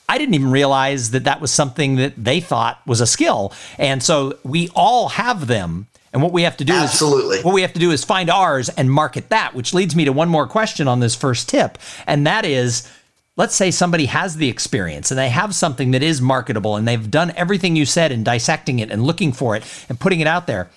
I 0.09 0.17
didn't 0.17 0.33
even 0.33 0.51
realize 0.51 1.11
that 1.11 1.23
that 1.25 1.39
was 1.39 1.51
something 1.51 1.97
that 1.97 2.13
they 2.17 2.41
thought 2.41 2.81
was 2.87 3.01
a 3.01 3.07
skill. 3.07 3.53
And 3.77 4.03
so 4.03 4.37
we 4.43 4.69
all 4.75 5.09
have 5.09 5.47
them 5.47 5.87
and 6.13 6.21
what 6.21 6.33
we 6.33 6.43
have 6.43 6.57
to 6.57 6.65
do 6.65 6.73
is 6.73 6.83
Absolutely. 6.83 7.37
is 7.37 7.45
what 7.45 7.53
we 7.53 7.61
have 7.61 7.73
to 7.73 7.79
do 7.79 7.91
is 7.91 8.03
find 8.03 8.29
ours 8.29 8.69
and 8.69 8.91
market 8.91 9.29
that, 9.29 9.53
which 9.53 9.73
leads 9.73 9.95
me 9.95 10.05
to 10.05 10.11
one 10.11 10.29
more 10.29 10.47
question 10.47 10.87
on 10.87 10.99
this 10.99 11.15
first 11.15 11.47
tip, 11.47 11.77
and 12.05 12.27
that 12.27 12.45
is 12.45 12.89
let's 13.37 13.55
say 13.55 13.71
somebody 13.71 14.05
has 14.05 14.37
the 14.37 14.49
experience 14.49 15.11
and 15.11 15.17
they 15.17 15.29
have 15.29 15.55
something 15.55 15.91
that 15.91 16.03
is 16.03 16.21
marketable 16.21 16.75
and 16.75 16.87
they've 16.87 17.09
done 17.09 17.31
everything 17.35 17.75
you 17.75 17.85
said 17.85 18.11
in 18.11 18.23
dissecting 18.23 18.79
it 18.79 18.91
and 18.91 19.03
looking 19.03 19.31
for 19.31 19.55
it 19.55 19.63
and 19.89 19.99
putting 19.99 20.19
it 20.19 20.27
out 20.27 20.47
there. 20.47 20.69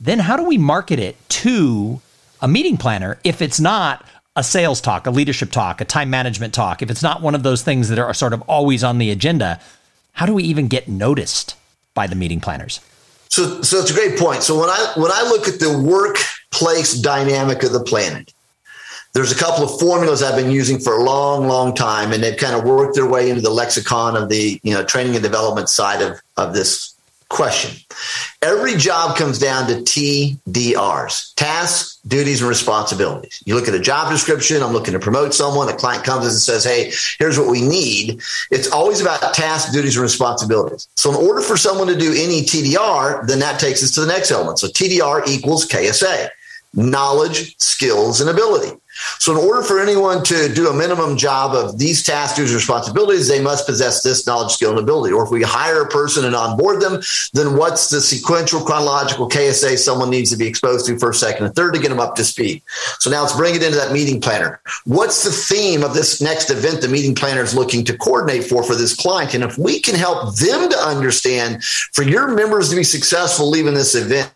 Then 0.00 0.20
how 0.20 0.36
do 0.36 0.44
we 0.44 0.58
market 0.58 0.98
it 0.98 1.16
to 1.28 2.00
a 2.40 2.48
meeting 2.48 2.76
planner 2.76 3.18
if 3.24 3.40
it's 3.40 3.60
not 3.60 4.04
a 4.34 4.42
sales 4.42 4.80
talk, 4.80 5.06
a 5.06 5.10
leadership 5.10 5.50
talk, 5.50 5.80
a 5.80 5.84
time 5.84 6.08
management 6.08 6.54
talk, 6.54 6.82
if 6.82 6.90
it's 6.90 7.02
not 7.02 7.20
one 7.20 7.34
of 7.34 7.42
those 7.42 7.62
things 7.62 7.88
that 7.88 7.98
are 7.98 8.14
sort 8.14 8.32
of 8.32 8.42
always 8.42 8.82
on 8.82 8.98
the 8.98 9.10
agenda, 9.10 9.60
how 10.12 10.26
do 10.26 10.32
we 10.32 10.42
even 10.44 10.68
get 10.68 10.88
noticed 10.88 11.54
by 11.94 12.06
the 12.06 12.14
meeting 12.14 12.40
planners? 12.40 12.80
So, 13.28 13.62
so 13.62 13.78
it's 13.78 13.90
a 13.90 13.94
great 13.94 14.18
point. 14.18 14.42
So 14.42 14.58
when 14.58 14.68
I 14.68 14.92
when 14.96 15.10
I 15.10 15.22
look 15.22 15.48
at 15.48 15.58
the 15.58 15.78
workplace 15.78 16.94
dynamic 16.94 17.62
of 17.62 17.72
the 17.72 17.82
planet, 17.82 18.32
there's 19.14 19.32
a 19.32 19.36
couple 19.36 19.64
of 19.64 19.78
formulas 19.78 20.22
I've 20.22 20.36
been 20.36 20.50
using 20.50 20.78
for 20.78 20.96
a 20.96 21.02
long, 21.02 21.46
long 21.46 21.74
time, 21.74 22.12
and 22.12 22.22
they've 22.22 22.36
kind 22.36 22.54
of 22.54 22.64
worked 22.64 22.94
their 22.94 23.06
way 23.06 23.28
into 23.28 23.42
the 23.42 23.50
lexicon 23.50 24.16
of 24.16 24.28
the 24.28 24.60
you 24.62 24.72
know 24.72 24.84
training 24.84 25.14
and 25.14 25.22
development 25.22 25.68
side 25.68 26.02
of 26.02 26.20
of 26.36 26.54
this 26.54 26.94
question. 27.28 27.74
Every 28.42 28.74
job 28.74 29.16
comes 29.16 29.38
down 29.38 29.66
to 29.68 29.76
TDRs 29.76 31.34
tasks, 31.34 31.98
duties, 32.06 32.40
and 32.40 32.48
responsibilities. 32.48 33.42
You 33.46 33.54
look 33.54 33.68
at 33.68 33.74
a 33.74 33.80
job 33.80 34.10
description, 34.10 34.62
I'm 34.62 34.72
looking 34.72 34.92
to 34.92 35.00
promote 35.00 35.32
someone, 35.32 35.68
a 35.68 35.74
client 35.74 36.04
comes 36.04 36.26
and 36.26 36.34
says, 36.34 36.64
Hey, 36.64 36.92
here's 37.18 37.38
what 37.38 37.48
we 37.48 37.62
need. 37.62 38.20
It's 38.50 38.70
always 38.70 39.00
about 39.00 39.34
tasks, 39.34 39.72
duties, 39.72 39.96
and 39.96 40.02
responsibilities. 40.02 40.88
So, 40.96 41.10
in 41.10 41.26
order 41.26 41.40
for 41.40 41.56
someone 41.56 41.88
to 41.88 41.96
do 41.96 42.12
any 42.12 42.42
TDR, 42.42 43.26
then 43.26 43.38
that 43.40 43.58
takes 43.58 43.82
us 43.82 43.90
to 43.92 44.02
the 44.02 44.06
next 44.06 44.30
element. 44.30 44.58
So, 44.58 44.68
TDR 44.68 45.26
equals 45.26 45.66
KSA 45.66 46.28
knowledge, 46.74 47.56
skills, 47.58 48.20
and 48.20 48.30
ability. 48.30 48.76
So, 49.18 49.32
in 49.32 49.38
order 49.38 49.62
for 49.62 49.80
anyone 49.80 50.22
to 50.24 50.52
do 50.52 50.68
a 50.68 50.74
minimum 50.74 51.16
job 51.16 51.54
of 51.54 51.78
these 51.78 52.02
tasks, 52.02 52.36
duties, 52.36 52.54
responsibilities, 52.54 53.28
they 53.28 53.40
must 53.40 53.66
possess 53.66 54.02
this 54.02 54.26
knowledge, 54.26 54.52
skill, 54.52 54.70
and 54.70 54.80
ability. 54.80 55.12
Or 55.12 55.24
if 55.24 55.30
we 55.30 55.42
hire 55.42 55.82
a 55.82 55.88
person 55.88 56.24
and 56.24 56.34
onboard 56.34 56.80
them, 56.80 57.00
then 57.32 57.56
what's 57.56 57.90
the 57.90 58.00
sequential 58.00 58.60
chronological 58.60 59.28
KSA 59.28 59.78
someone 59.78 60.10
needs 60.10 60.30
to 60.30 60.36
be 60.36 60.46
exposed 60.46 60.86
to 60.86 60.98
first, 60.98 61.20
second, 61.20 61.46
and 61.46 61.54
third 61.54 61.74
to 61.74 61.80
get 61.80 61.88
them 61.88 62.00
up 62.00 62.14
to 62.16 62.24
speed? 62.24 62.62
So 62.98 63.10
now 63.10 63.22
let's 63.22 63.36
bring 63.36 63.54
it 63.54 63.62
into 63.62 63.76
that 63.76 63.92
meeting 63.92 64.20
planner. 64.20 64.60
What's 64.84 65.24
the 65.24 65.30
theme 65.30 65.82
of 65.82 65.94
this 65.94 66.20
next 66.20 66.50
event 66.50 66.80
the 66.80 66.88
meeting 66.88 67.14
planner 67.14 67.42
is 67.42 67.54
looking 67.54 67.84
to 67.84 67.96
coordinate 67.96 68.44
for 68.44 68.62
for 68.62 68.74
this 68.74 68.94
client? 68.94 69.34
And 69.34 69.44
if 69.44 69.58
we 69.58 69.80
can 69.80 69.94
help 69.94 70.36
them 70.36 70.68
to 70.68 70.76
understand 70.76 71.64
for 71.64 72.02
your 72.02 72.28
members 72.34 72.70
to 72.70 72.76
be 72.76 72.84
successful 72.84 73.48
leaving 73.48 73.74
this 73.74 73.94
event, 73.94 74.32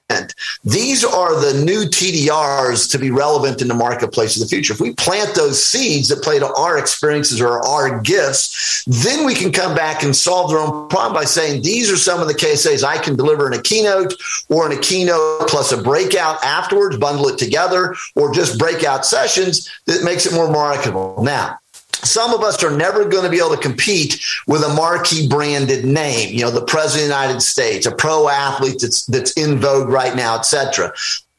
these 0.64 1.04
are 1.04 1.40
the 1.40 1.64
new 1.64 1.84
TDRs 1.84 2.90
to 2.90 2.98
be 2.98 3.10
relevant 3.10 3.60
in 3.60 3.68
the 3.68 3.74
marketplace 3.74 4.36
of 4.36 4.42
the 4.42 4.48
future. 4.48 4.55
If 4.58 4.80
we 4.80 4.92
plant 4.94 5.34
those 5.34 5.62
seeds 5.62 6.08
that 6.08 6.22
play 6.22 6.38
to 6.38 6.52
our 6.54 6.78
experiences 6.78 7.40
or 7.40 7.64
our 7.64 8.00
gifts, 8.00 8.84
then 8.86 9.26
we 9.26 9.34
can 9.34 9.52
come 9.52 9.74
back 9.74 10.02
and 10.02 10.14
solve 10.14 10.50
their 10.50 10.58
own 10.58 10.88
problem 10.88 11.14
by 11.14 11.24
saying, 11.24 11.62
these 11.62 11.90
are 11.90 11.96
some 11.96 12.20
of 12.20 12.28
the 12.28 12.34
KSAs 12.34 12.84
I 12.84 12.98
can 12.98 13.16
deliver 13.16 13.46
in 13.46 13.58
a 13.58 13.62
keynote 13.62 14.14
or 14.48 14.70
in 14.70 14.76
a 14.76 14.80
keynote 14.80 15.48
plus 15.48 15.72
a 15.72 15.82
breakout 15.82 16.42
afterwards, 16.44 16.96
bundle 16.96 17.28
it 17.28 17.38
together, 17.38 17.94
or 18.14 18.32
just 18.32 18.58
breakout 18.58 19.04
sessions 19.04 19.70
that 19.86 20.04
makes 20.04 20.26
it 20.26 20.32
more 20.32 20.50
marketable. 20.50 21.22
Now, 21.22 21.58
some 22.04 22.34
of 22.34 22.42
us 22.42 22.62
are 22.62 22.76
never 22.76 23.08
going 23.08 23.24
to 23.24 23.30
be 23.30 23.38
able 23.38 23.56
to 23.56 23.60
compete 23.60 24.22
with 24.46 24.62
a 24.62 24.68
marquee 24.74 25.28
branded 25.28 25.84
name, 25.84 26.32
you 26.32 26.42
know, 26.42 26.50
the 26.50 26.64
president 26.64 27.10
of 27.10 27.16
the 27.16 27.22
United 27.22 27.40
States, 27.40 27.86
a 27.86 27.92
pro 27.92 28.28
athlete 28.28 28.78
that's 28.80 29.06
that's 29.06 29.32
in 29.32 29.58
vogue 29.58 29.88
right 29.88 30.14
now, 30.14 30.36
et 30.36 30.42
cetera. 30.42 30.92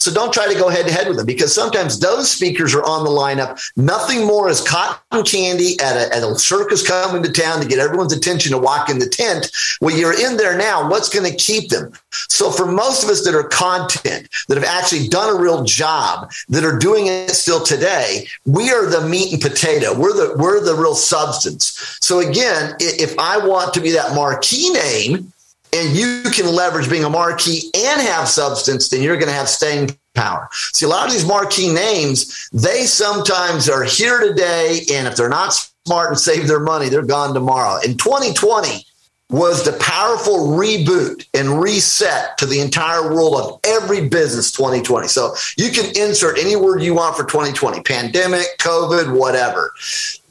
So 0.07 0.13
don't 0.13 0.31
try 0.31 0.47
to 0.47 0.57
go 0.57 0.69
head 0.69 0.85
to 0.87 0.93
head 0.93 1.09
with 1.09 1.17
them 1.17 1.25
because 1.25 1.53
sometimes 1.53 1.99
those 1.99 2.31
speakers 2.31 2.73
are 2.73 2.83
on 2.83 3.03
the 3.03 3.09
lineup. 3.09 3.59
Nothing 3.75 4.25
more 4.25 4.47
is 4.49 4.61
cotton 4.61 5.25
candy 5.25 5.77
at 5.81 5.97
a, 5.97 6.15
at 6.15 6.23
a 6.23 6.39
circus 6.39 6.87
coming 6.87 7.21
to 7.23 7.29
town 7.29 7.59
to 7.59 7.67
get 7.67 7.79
everyone's 7.79 8.13
attention 8.13 8.53
to 8.53 8.57
walk 8.57 8.89
in 8.89 8.99
the 8.99 9.09
tent. 9.09 9.51
Well, 9.81 9.93
you're 9.93 10.17
in 10.17 10.37
there 10.37 10.57
now. 10.57 10.89
What's 10.89 11.09
going 11.09 11.29
to 11.29 11.35
keep 11.35 11.71
them? 11.71 11.91
So 12.11 12.51
for 12.51 12.65
most 12.65 13.03
of 13.03 13.09
us 13.09 13.25
that 13.25 13.35
are 13.35 13.49
content, 13.49 14.29
that 14.47 14.55
have 14.55 14.63
actually 14.63 15.09
done 15.09 15.35
a 15.35 15.37
real 15.37 15.65
job, 15.65 16.31
that 16.47 16.63
are 16.63 16.79
doing 16.79 17.07
it 17.07 17.31
still 17.31 17.61
today, 17.61 18.27
we 18.45 18.71
are 18.71 18.85
the 18.85 19.05
meat 19.09 19.33
and 19.33 19.41
potato. 19.41 19.93
We're 19.93 20.13
the, 20.13 20.35
we're 20.37 20.63
the 20.63 20.75
real 20.75 20.95
substance. 20.95 21.97
So 21.99 22.19
again, 22.19 22.77
if 22.79 23.19
I 23.19 23.45
want 23.45 23.73
to 23.73 23.81
be 23.81 23.91
that 23.91 24.15
marquee 24.15 24.69
name, 24.69 25.33
and 25.74 25.95
you 25.95 26.24
can 26.31 26.53
leverage 26.53 26.89
being 26.89 27.03
a 27.03 27.09
marquee 27.09 27.69
and 27.75 28.01
have 28.01 28.27
substance, 28.27 28.89
then 28.89 29.01
you're 29.01 29.17
going 29.17 29.27
to 29.27 29.33
have 29.33 29.50
staying 29.50 29.97
power. 30.13 30.50
See, 30.51 30.86
a 30.86 30.89
lot 30.89 31.05
of 31.05 31.13
these 31.13 31.25
marquee 31.25 31.71
names, 31.71 32.50
they 32.51 32.86
sometimes 32.86 33.69
are 33.69 33.83
here 33.83 34.19
today, 34.19 34.81
and 34.91 35.07
if 35.07 35.15
they're 35.15 35.29
not 35.29 35.53
smart 35.86 36.09
and 36.09 36.19
save 36.19 36.47
their 36.47 36.59
money, 36.59 36.89
they're 36.89 37.03
gone 37.03 37.33
tomorrow. 37.33 37.79
In 37.86 37.97
2020 37.97 38.83
was 39.29 39.65
the 39.65 39.74
powerful 39.74 40.57
reboot 40.57 41.27
and 41.33 41.62
reset 41.62 42.38
to 42.38 42.45
the 42.45 42.62
entire 42.62 43.13
world 43.13 43.36
of 43.36 43.59
every 43.65 44.07
business 44.07 44.51
2020. 44.53 45.07
So 45.09 45.36
you 45.57 45.69
can 45.69 45.86
insert 45.97 46.38
any 46.38 46.55
word 46.55 46.81
you 46.81 46.93
want 46.93 47.17
for 47.17 47.25
2020, 47.25 47.81
pandemic, 47.81 48.45
COVID, 48.59 49.17
whatever. 49.17 49.74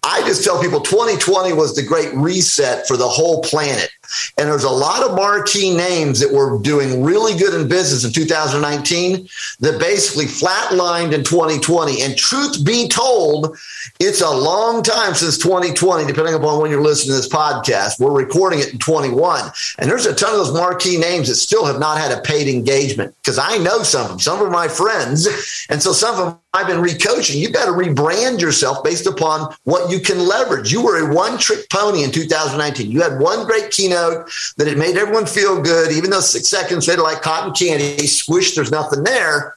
I 0.02 0.21
just 0.21 0.45
tell 0.45 0.62
people 0.62 0.81
2020 0.81 1.52
was 1.52 1.75
the 1.75 1.83
great 1.83 2.14
reset 2.14 2.87
for 2.87 2.97
the 2.97 3.09
whole 3.09 3.43
planet. 3.43 3.90
And 4.39 4.49
there's 4.49 4.65
a 4.65 4.71
lot 4.71 5.03
of 5.03 5.17
marquee 5.17 5.75
names 5.75 6.21
that 6.21 6.33
were 6.33 6.59
doing 6.59 7.03
really 7.03 7.39
good 7.39 7.55
in 7.55 7.69
business 7.69 8.05
in 8.05 8.13
2019 8.13 9.29
that 9.61 9.81
basically 9.81 10.27
flatlined 10.27 11.13
in 11.13 11.25
2020. 11.25 12.03
And 12.03 12.17
truth 12.17 12.65
be 12.65 12.89
told, 12.89 13.57
it's 13.99 14.21
a 14.21 14.31
long 14.31 14.83
time 14.83 15.15
since 15.15 15.39
2020, 15.39 16.07
depending 16.07 16.35
upon 16.35 16.61
when 16.61 16.71
you're 16.71 16.83
listening 16.83 17.15
to 17.15 17.23
this 17.23 17.29
podcast. 17.29 17.99
We're 17.99 18.13
recording 18.13 18.61
it 18.61 18.73
in 18.73 18.79
21. 18.79 19.51
And 19.79 19.91
there's 19.91 20.07
a 20.07 20.15
ton 20.15 20.31
of 20.31 20.39
those 20.39 20.53
marquee 20.53 20.99
names 20.99 21.29
that 21.29 21.37
still 21.37 21.65
have 21.65 21.79
not 21.79 21.99
had 21.99 22.13
a 22.13 22.21
paid 22.21 22.49
engagement 22.49 23.15
because 23.23 23.39
I 23.39 23.59
know 23.59 23.83
some 23.83 24.03
of 24.03 24.09
them. 24.09 24.21
Some 24.21 24.43
are 24.43 24.51
my 24.51 24.69
friends. 24.69 25.29
And 25.69 25.83
so 25.83 25.93
some 25.93 26.15
of 26.15 26.33
them 26.33 26.41
I've 26.57 26.67
been 26.67 26.81
recoaching. 26.81 27.39
You've 27.39 27.53
got 27.53 27.67
to 27.67 27.73
rebrand 27.73 28.41
yourself 28.41 28.83
based 28.83 29.07
upon 29.07 29.55
what 29.65 29.91
you 29.91 30.01
can 30.01 30.27
leverage. 30.27 30.73
You 30.73 30.83
were 30.83 31.11
a 31.11 31.15
one 31.15 31.37
trick 31.37 31.69
pony 31.69 32.03
in 32.03 32.11
2019. 32.11 32.91
You 32.91 33.03
had 33.03 33.21
one 33.21 33.45
great 33.45 33.71
keynote 33.71 34.31
that 34.57 34.67
it 34.67 34.79
made 34.79 34.97
everyone 34.97 35.27
feel 35.27 35.61
good, 35.61 35.93
even 35.93 36.09
though 36.09 36.21
six 36.21 36.49
seconds 36.49 36.89
later, 36.89 37.03
like 37.03 37.21
cotton 37.21 37.53
candy, 37.53 38.07
squish, 38.07 38.55
there's 38.55 38.71
nothing 38.71 39.05
there. 39.05 39.55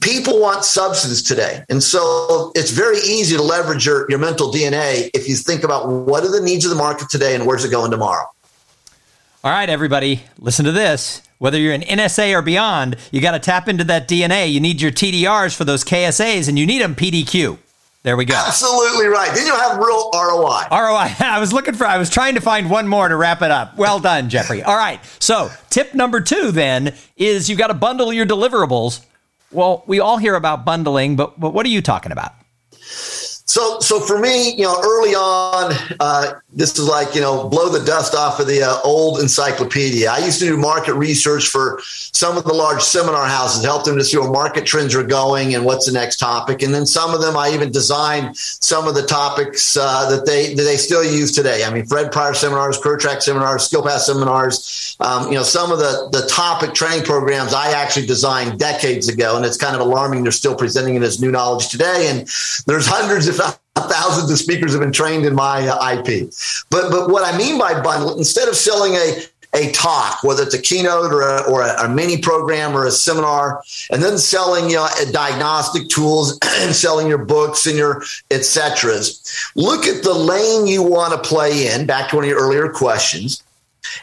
People 0.00 0.40
want 0.40 0.64
substance 0.64 1.20
today. 1.20 1.64
And 1.68 1.82
so 1.82 2.50
it's 2.54 2.70
very 2.70 2.96
easy 2.98 3.36
to 3.36 3.42
leverage 3.42 3.84
your, 3.84 4.06
your 4.08 4.18
mental 4.18 4.50
DNA 4.50 5.10
if 5.12 5.28
you 5.28 5.34
think 5.34 5.64
about 5.64 5.86
what 5.86 6.24
are 6.24 6.30
the 6.30 6.40
needs 6.40 6.64
of 6.64 6.70
the 6.70 6.76
market 6.76 7.10
today 7.10 7.34
and 7.34 7.46
where's 7.46 7.62
it 7.62 7.70
going 7.70 7.90
tomorrow. 7.90 8.24
All 9.44 9.50
right, 9.50 9.68
everybody, 9.68 10.22
listen 10.38 10.66
to 10.66 10.70
this. 10.70 11.20
Whether 11.38 11.58
you're 11.58 11.72
an 11.74 11.80
NSA 11.80 12.32
or 12.32 12.42
beyond, 12.42 12.96
you 13.10 13.20
got 13.20 13.32
to 13.32 13.40
tap 13.40 13.68
into 13.68 13.82
that 13.84 14.06
DNA. 14.06 14.52
You 14.52 14.60
need 14.60 14.80
your 14.80 14.92
TDRs 14.92 15.56
for 15.56 15.64
those 15.64 15.82
KSAs, 15.82 16.48
and 16.48 16.56
you 16.56 16.64
need 16.64 16.80
them 16.80 16.94
PDQ. 16.94 17.58
There 18.04 18.16
we 18.16 18.24
go. 18.24 18.36
Absolutely 18.36 19.06
right. 19.06 19.34
Then 19.34 19.44
you'll 19.44 19.56
have 19.56 19.78
real 19.78 20.10
ROI. 20.14 20.68
ROI. 20.70 21.16
I 21.26 21.38
was 21.40 21.52
looking 21.52 21.74
for, 21.74 21.84
I 21.84 21.98
was 21.98 22.08
trying 22.08 22.36
to 22.36 22.40
find 22.40 22.70
one 22.70 22.86
more 22.86 23.08
to 23.08 23.16
wrap 23.16 23.42
it 23.42 23.50
up. 23.50 23.76
Well 23.76 23.98
done, 23.98 24.28
Jeffrey. 24.28 24.62
All 24.62 24.76
right. 24.76 25.00
So, 25.18 25.50
tip 25.70 25.92
number 25.92 26.20
two 26.20 26.52
then 26.52 26.94
is 27.16 27.50
you 27.50 27.56
got 27.56 27.66
to 27.66 27.74
bundle 27.74 28.12
your 28.12 28.26
deliverables. 28.26 29.04
Well, 29.50 29.82
we 29.88 29.98
all 29.98 30.18
hear 30.18 30.36
about 30.36 30.64
bundling, 30.64 31.16
but, 31.16 31.40
but 31.40 31.52
what 31.52 31.66
are 31.66 31.70
you 31.70 31.82
talking 31.82 32.12
about? 32.12 32.32
So, 33.46 33.80
so 33.80 34.00
for 34.00 34.18
me, 34.18 34.54
you 34.54 34.62
know, 34.62 34.80
early 34.82 35.14
on, 35.14 35.74
uh, 36.00 36.34
this 36.54 36.78
is 36.78 36.88
like 36.88 37.14
you 37.14 37.20
know, 37.20 37.48
blow 37.48 37.68
the 37.68 37.84
dust 37.84 38.14
off 38.14 38.38
of 38.40 38.46
the 38.46 38.62
uh, 38.62 38.78
old 38.84 39.20
encyclopedia. 39.20 40.10
I 40.10 40.18
used 40.18 40.38
to 40.40 40.46
do 40.46 40.56
market 40.56 40.94
research 40.94 41.48
for 41.48 41.80
some 41.84 42.36
of 42.36 42.44
the 42.44 42.52
large 42.52 42.82
seminar 42.82 43.26
houses, 43.26 43.64
help 43.64 43.84
them 43.84 43.96
to 43.96 44.04
see 44.04 44.18
where 44.18 44.30
market 44.30 44.66
trends 44.66 44.94
are 44.94 45.02
going 45.02 45.54
and 45.54 45.64
what's 45.64 45.86
the 45.86 45.92
next 45.92 46.18
topic. 46.18 46.62
And 46.62 46.74
then 46.74 46.86
some 46.86 47.14
of 47.14 47.20
them, 47.20 47.36
I 47.36 47.50
even 47.50 47.72
designed 47.72 48.36
some 48.36 48.86
of 48.86 48.94
the 48.94 49.02
topics 49.02 49.76
uh, 49.76 50.08
that 50.10 50.26
they 50.26 50.54
that 50.54 50.62
they 50.62 50.76
still 50.76 51.04
use 51.04 51.32
today. 51.32 51.64
I 51.64 51.72
mean, 51.72 51.86
Fred 51.86 52.12
Pryor 52.12 52.34
seminars, 52.34 52.78
Career 52.78 52.98
Track 52.98 53.22
seminars, 53.22 53.64
Skill 53.64 53.82
Path 53.82 54.02
seminars. 54.02 54.96
Um, 55.00 55.28
you 55.28 55.34
know, 55.34 55.42
some 55.42 55.72
of 55.72 55.78
the 55.78 56.08
the 56.12 56.26
topic 56.28 56.74
training 56.74 57.04
programs 57.04 57.54
I 57.54 57.72
actually 57.72 58.06
designed 58.06 58.58
decades 58.58 59.08
ago, 59.08 59.36
and 59.36 59.44
it's 59.44 59.56
kind 59.56 59.74
of 59.74 59.80
alarming 59.80 60.22
they're 60.22 60.32
still 60.32 60.54
presenting 60.54 60.94
it 60.96 61.02
as 61.02 61.20
new 61.20 61.30
knowledge 61.30 61.68
today. 61.68 62.08
And 62.08 62.28
there's 62.66 62.86
hundreds, 62.86 63.26
if 63.32 63.38
not 63.38 63.58
thousands 63.88 64.30
of 64.30 64.38
speakers 64.38 64.72
have 64.72 64.80
been 64.80 64.92
trained 64.92 65.24
in 65.24 65.34
my 65.34 65.66
uh, 65.66 65.96
IP. 65.96 66.32
But 66.70 66.90
but 66.90 67.10
what 67.10 67.24
I 67.24 67.36
mean 67.36 67.58
by 67.58 67.80
bundle, 67.80 68.16
instead 68.18 68.48
of 68.48 68.56
selling 68.56 68.94
a 68.94 69.22
a 69.54 69.70
talk, 69.72 70.24
whether 70.24 70.42
it's 70.42 70.54
a 70.54 70.60
keynote 70.60 71.12
or 71.12 71.20
a, 71.20 71.42
or 71.42 71.60
a, 71.60 71.84
a 71.84 71.88
mini 71.88 72.16
program 72.16 72.74
or 72.74 72.86
a 72.86 72.90
seminar, 72.90 73.62
and 73.90 74.02
then 74.02 74.16
selling 74.16 74.70
you 74.70 74.76
know 74.76 74.88
diagnostic 75.10 75.88
tools 75.88 76.38
and 76.60 76.74
selling 76.74 77.06
your 77.08 77.24
books 77.24 77.66
and 77.66 77.76
your 77.76 78.02
etc. 78.30 78.98
Look 79.54 79.86
at 79.86 80.02
the 80.02 80.14
lane 80.14 80.66
you 80.66 80.82
want 80.82 81.12
to 81.12 81.28
play 81.28 81.72
in. 81.72 81.86
Back 81.86 82.10
to 82.10 82.16
one 82.16 82.24
of 82.24 82.30
your 82.30 82.40
earlier 82.40 82.68
questions. 82.68 83.42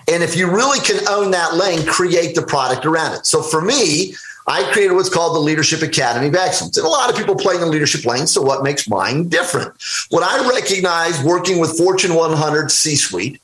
And 0.07 0.21
if 0.21 0.35
you 0.35 0.51
really 0.51 0.79
can 0.79 1.07
own 1.07 1.31
that 1.31 1.55
lane, 1.55 1.85
create 1.85 2.35
the 2.35 2.41
product 2.41 2.85
around 2.85 3.13
it. 3.13 3.25
So 3.25 3.41
for 3.41 3.61
me, 3.61 4.13
I 4.47 4.63
created 4.71 4.93
what's 4.93 5.13
called 5.13 5.35
the 5.35 5.39
Leadership 5.39 5.81
Academy 5.81 6.27
of 6.27 6.35
Excellence. 6.35 6.77
And 6.77 6.85
a 6.85 6.89
lot 6.89 7.09
of 7.09 7.15
people 7.15 7.35
play 7.35 7.55
in 7.55 7.61
the 7.61 7.67
leadership 7.67 8.05
lane. 8.05 8.27
So 8.27 8.41
what 8.41 8.63
makes 8.63 8.89
mine 8.89 9.27
different? 9.27 9.73
What 10.09 10.23
I 10.23 10.49
recognize 10.49 11.21
working 11.23 11.59
with 11.59 11.77
Fortune 11.77 12.15
100 12.15 12.71
C 12.71 12.95
suite 12.95 13.41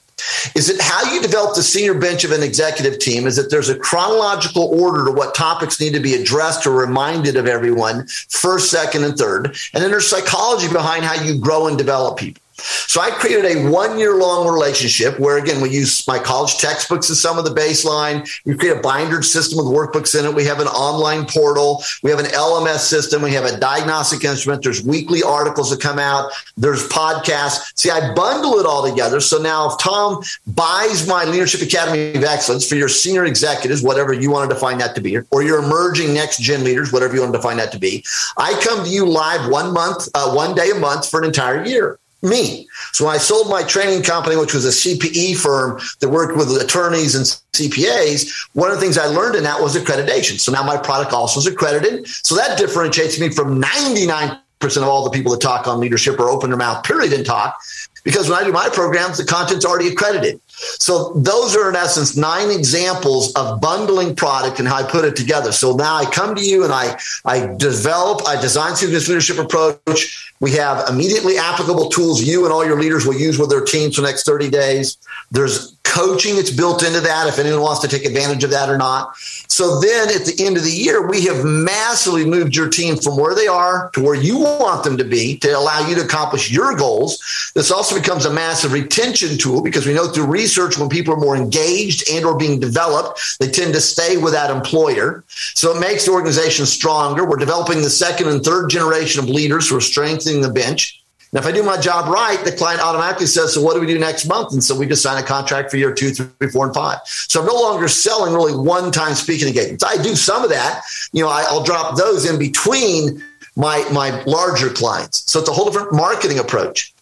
is 0.55 0.67
that 0.67 0.81
how 0.81 1.13
you 1.13 1.21
develop 1.21 1.55
the 1.55 1.63
senior 1.63 1.93
bench 1.93 2.23
of 2.23 2.31
an 2.31 2.41
executive 2.41 2.99
team 2.99 3.27
is 3.27 3.35
that 3.35 3.51
there's 3.51 3.69
a 3.69 3.77
chronological 3.77 4.63
order 4.63 5.05
to 5.05 5.11
what 5.11 5.35
topics 5.35 5.79
need 5.79 5.93
to 5.93 5.99
be 5.99 6.15
addressed 6.15 6.65
or 6.65 6.71
reminded 6.71 7.35
of 7.35 7.47
everyone 7.47 8.07
first, 8.29 8.71
second, 8.71 9.03
and 9.03 9.17
third. 9.17 9.47
And 9.73 9.83
then 9.83 9.91
there's 9.91 10.07
psychology 10.07 10.71
behind 10.71 11.03
how 11.03 11.21
you 11.21 11.39
grow 11.39 11.67
and 11.67 11.77
develop 11.77 12.17
people. 12.17 12.41
So 12.57 13.01
I 13.01 13.11
created 13.11 13.45
a 13.45 13.69
one 13.69 13.99
year 13.99 14.15
long 14.15 14.47
relationship 14.47 15.19
where, 15.19 15.37
again, 15.37 15.61
we 15.61 15.69
use 15.69 16.07
my 16.07 16.17
college 16.17 16.57
textbooks 16.57 17.09
as 17.09 17.19
some 17.19 17.37
of 17.37 17.43
the 17.43 17.51
baseline. 17.51 18.25
We 18.45 18.55
create 18.55 18.77
a 18.77 18.81
binder 18.81 19.21
system 19.21 19.57
with 19.57 19.67
workbooks 19.67 20.17
in 20.17 20.25
it. 20.25 20.33
We 20.33 20.45
have 20.45 20.61
an 20.61 20.67
online 20.67 21.25
portal. 21.25 21.83
We 22.03 22.09
have 22.11 22.19
an 22.19 22.27
LMS 22.27 22.79
system. 22.79 23.21
We 23.21 23.33
have 23.33 23.43
a 23.43 23.59
diagnostic 23.59 24.23
instrument. 24.23 24.63
There's 24.63 24.81
weekly 24.81 25.23
articles 25.23 25.69
that 25.71 25.81
come 25.81 25.99
out. 25.99 26.31
There's 26.55 26.87
podcasts. 26.87 27.77
See, 27.77 27.89
I 27.89 28.13
bundle 28.13 28.59
it 28.59 28.65
all 28.65 28.87
together. 28.87 29.19
So 29.19 29.41
now 29.41 29.71
if 29.71 29.77
Tom 29.77 30.23
buys 30.47 31.05
my 31.05 31.25
Leadership 31.25 31.61
Academy 31.61 32.13
of 32.13 32.23
Excellence 32.23 32.65
for 32.65 32.75
your 32.75 32.87
senior 32.87 33.25
executives, 33.25 33.83
whatever 33.83 34.13
you 34.13 34.31
want 34.31 34.49
to 34.49 34.55
define 34.55 34.77
that 34.77 34.95
to 34.95 35.01
be, 35.01 35.17
or 35.31 35.43
your 35.43 35.61
emerging 35.61 36.13
next 36.13 36.39
gen 36.39 36.63
leaders, 36.63 36.93
whatever 36.93 37.13
you 37.13 37.19
want 37.19 37.33
to 37.33 37.37
define 37.37 37.57
that 37.57 37.73
to 37.73 37.79
be, 37.79 38.05
I 38.37 38.57
come 38.63 38.85
to 38.85 38.89
you 38.89 39.05
live 39.05 39.51
one 39.51 39.73
month, 39.73 40.07
uh, 40.13 40.33
one 40.33 40.55
day 40.55 40.71
a 40.71 40.75
month 40.75 41.09
for 41.09 41.19
an 41.19 41.25
entire 41.25 41.65
year 41.65 41.99
me. 42.21 42.67
So 42.91 43.07
I 43.07 43.17
sold 43.17 43.49
my 43.49 43.63
training 43.63 44.03
company, 44.03 44.35
which 44.35 44.53
was 44.53 44.65
a 44.65 44.69
CPE 44.69 45.37
firm 45.37 45.79
that 45.99 46.09
worked 46.09 46.37
with 46.37 46.49
attorneys 46.61 47.15
and 47.15 47.25
CPAs, 47.53 48.49
one 48.53 48.71
of 48.71 48.77
the 48.77 48.81
things 48.81 48.97
I 48.97 49.05
learned 49.05 49.35
in 49.35 49.43
that 49.43 49.61
was 49.61 49.75
accreditation. 49.75 50.39
So 50.39 50.51
now 50.51 50.63
my 50.63 50.77
product 50.77 51.13
also 51.13 51.39
is 51.39 51.47
accredited. 51.47 52.07
So 52.07 52.35
that 52.35 52.57
differentiates 52.57 53.19
me 53.19 53.29
from 53.29 53.61
99% 53.61 54.39
of 54.77 54.83
all 54.83 55.03
the 55.03 55.11
people 55.11 55.31
that 55.31 55.41
talk 55.41 55.67
on 55.67 55.79
leadership 55.79 56.19
or 56.19 56.29
open 56.29 56.49
their 56.49 56.57
mouth, 56.57 56.83
period, 56.83 57.13
and 57.13 57.25
talk. 57.25 57.59
Because 58.05 58.29
when 58.29 58.39
I 58.39 58.43
do 58.43 58.51
my 58.53 58.69
programs, 58.69 59.17
the 59.17 59.25
content's 59.25 59.65
already 59.65 59.89
accredited. 59.89 60.39
So 60.47 61.11
those 61.15 61.55
are 61.55 61.69
in 61.69 61.75
essence 61.75 62.15
nine 62.15 62.51
examples 62.51 63.33
of 63.33 63.59
bundling 63.59 64.15
product 64.15 64.59
and 64.59 64.67
how 64.67 64.75
I 64.75 64.83
put 64.83 65.03
it 65.03 65.15
together. 65.15 65.51
So 65.51 65.75
now 65.75 65.95
I 65.95 66.05
come 66.05 66.35
to 66.35 66.41
you 66.41 66.63
and 66.63 66.71
I 66.71 66.97
I 67.25 67.53
develop, 67.57 68.25
I 68.27 68.39
design 68.39 68.75
through 68.75 68.89
this 68.89 69.09
leadership 69.09 69.39
approach. 69.39 70.33
We 70.39 70.51
have 70.51 70.87
immediately 70.87 71.37
applicable 71.37 71.89
tools 71.89 72.21
you 72.21 72.45
and 72.45 72.53
all 72.53 72.63
your 72.63 72.79
leaders 72.79 73.05
will 73.05 73.15
use 73.15 73.39
with 73.39 73.49
their 73.49 73.65
teams 73.65 73.95
for 73.95 74.01
the 74.01 74.07
next 74.07 74.25
30 74.25 74.49
days. 74.49 74.97
There's 75.31 75.74
coaching 75.95 76.35
that's 76.35 76.51
built 76.51 76.83
into 76.83 76.99
that 76.99 77.25
if 77.25 77.39
anyone 77.39 77.61
wants 77.61 77.79
to 77.79 77.87
take 77.87 78.03
advantage 78.03 78.43
of 78.43 78.51
that 78.51 78.69
or 78.69 78.77
not. 78.77 79.15
So 79.47 79.79
then 79.79 80.09
at 80.09 80.25
the 80.25 80.45
end 80.45 80.57
of 80.57 80.63
the 80.63 80.71
year, 80.71 81.07
we 81.07 81.23
have 81.25 81.45
massively 81.45 82.25
moved 82.25 82.53
your 82.53 82.67
team 82.67 82.97
from 82.97 83.15
where 83.15 83.33
they 83.33 83.47
are 83.47 83.89
to 83.91 84.03
where 84.03 84.15
you 84.15 84.37
want 84.39 84.83
them 84.83 84.97
to 84.97 85.05
be 85.05 85.37
to 85.37 85.51
allow 85.51 85.87
you 85.87 85.95
to 85.95 86.03
accomplish 86.03 86.51
your 86.51 86.75
goals. 86.75 87.51
This 87.55 87.71
also 87.71 87.95
becomes 87.95 88.25
a 88.25 88.33
massive 88.33 88.73
retention 88.73 89.37
tool 89.37 89.61
because 89.61 89.87
we 89.87 89.93
know 89.93 90.09
through 90.09 90.25
research 90.25 90.77
when 90.77 90.89
people 90.89 91.13
are 91.13 91.19
more 91.19 91.37
engaged 91.37 92.09
and 92.11 92.25
or 92.25 92.37
being 92.37 92.59
developed, 92.59 93.37
they 93.39 93.49
tend 93.49 93.73
to 93.73 93.79
stay 93.79 94.17
with 94.17 94.33
that 94.33 94.51
employer. 94.51 95.23
So 95.27 95.73
it 95.73 95.79
makes 95.79 96.05
the 96.05 96.11
organization 96.11 96.65
stronger. 96.65 97.25
We're 97.25 97.37
developing 97.37 97.81
the 97.81 97.89
second 97.89 98.27
and 98.27 98.43
third 98.43 98.69
generation 98.69 99.23
of 99.23 99.29
leaders 99.29 99.69
who 99.69 99.77
are 99.77 99.81
strengthening 99.81 100.41
the 100.41 100.51
bench. 100.51 101.04
Now, 101.33 101.41
if 101.41 101.45
I 101.45 101.51
do 101.51 101.63
my 101.63 101.77
job 101.77 102.07
right, 102.07 102.43
the 102.45 102.51
client 102.51 102.81
automatically 102.81 103.25
says, 103.25 103.53
So, 103.53 103.61
what 103.61 103.73
do 103.73 103.81
we 103.81 103.87
do 103.87 103.99
next 103.99 104.25
month? 104.25 104.53
And 104.53 104.63
so 104.63 104.77
we 104.77 104.85
just 104.85 105.03
sign 105.03 105.21
a 105.21 105.25
contract 105.25 105.69
for 105.69 105.77
year 105.77 105.93
two, 105.93 106.11
three, 106.11 106.49
four, 106.49 106.65
and 106.65 106.73
five. 106.73 106.99
So 107.05 107.41
I'm 107.41 107.47
no 107.47 107.55
longer 107.55 107.87
selling 107.87 108.33
really 108.33 108.55
one 108.55 108.91
time 108.91 109.15
speaking 109.15 109.47
engagements. 109.47 109.83
I 109.83 110.01
do 110.01 110.15
some 110.15 110.43
of 110.43 110.49
that. 110.49 110.83
You 111.11 111.23
know, 111.23 111.29
I, 111.29 111.51
will 111.51 111.63
drop 111.63 111.97
those 111.97 112.29
in 112.29 112.39
between 112.39 113.23
my, 113.55 113.85
my 113.91 114.23
larger 114.23 114.69
clients. 114.69 115.29
So 115.31 115.39
it's 115.39 115.49
a 115.49 115.53
whole 115.53 115.65
different 115.65 115.93
marketing 115.93 116.39
approach. 116.39 116.94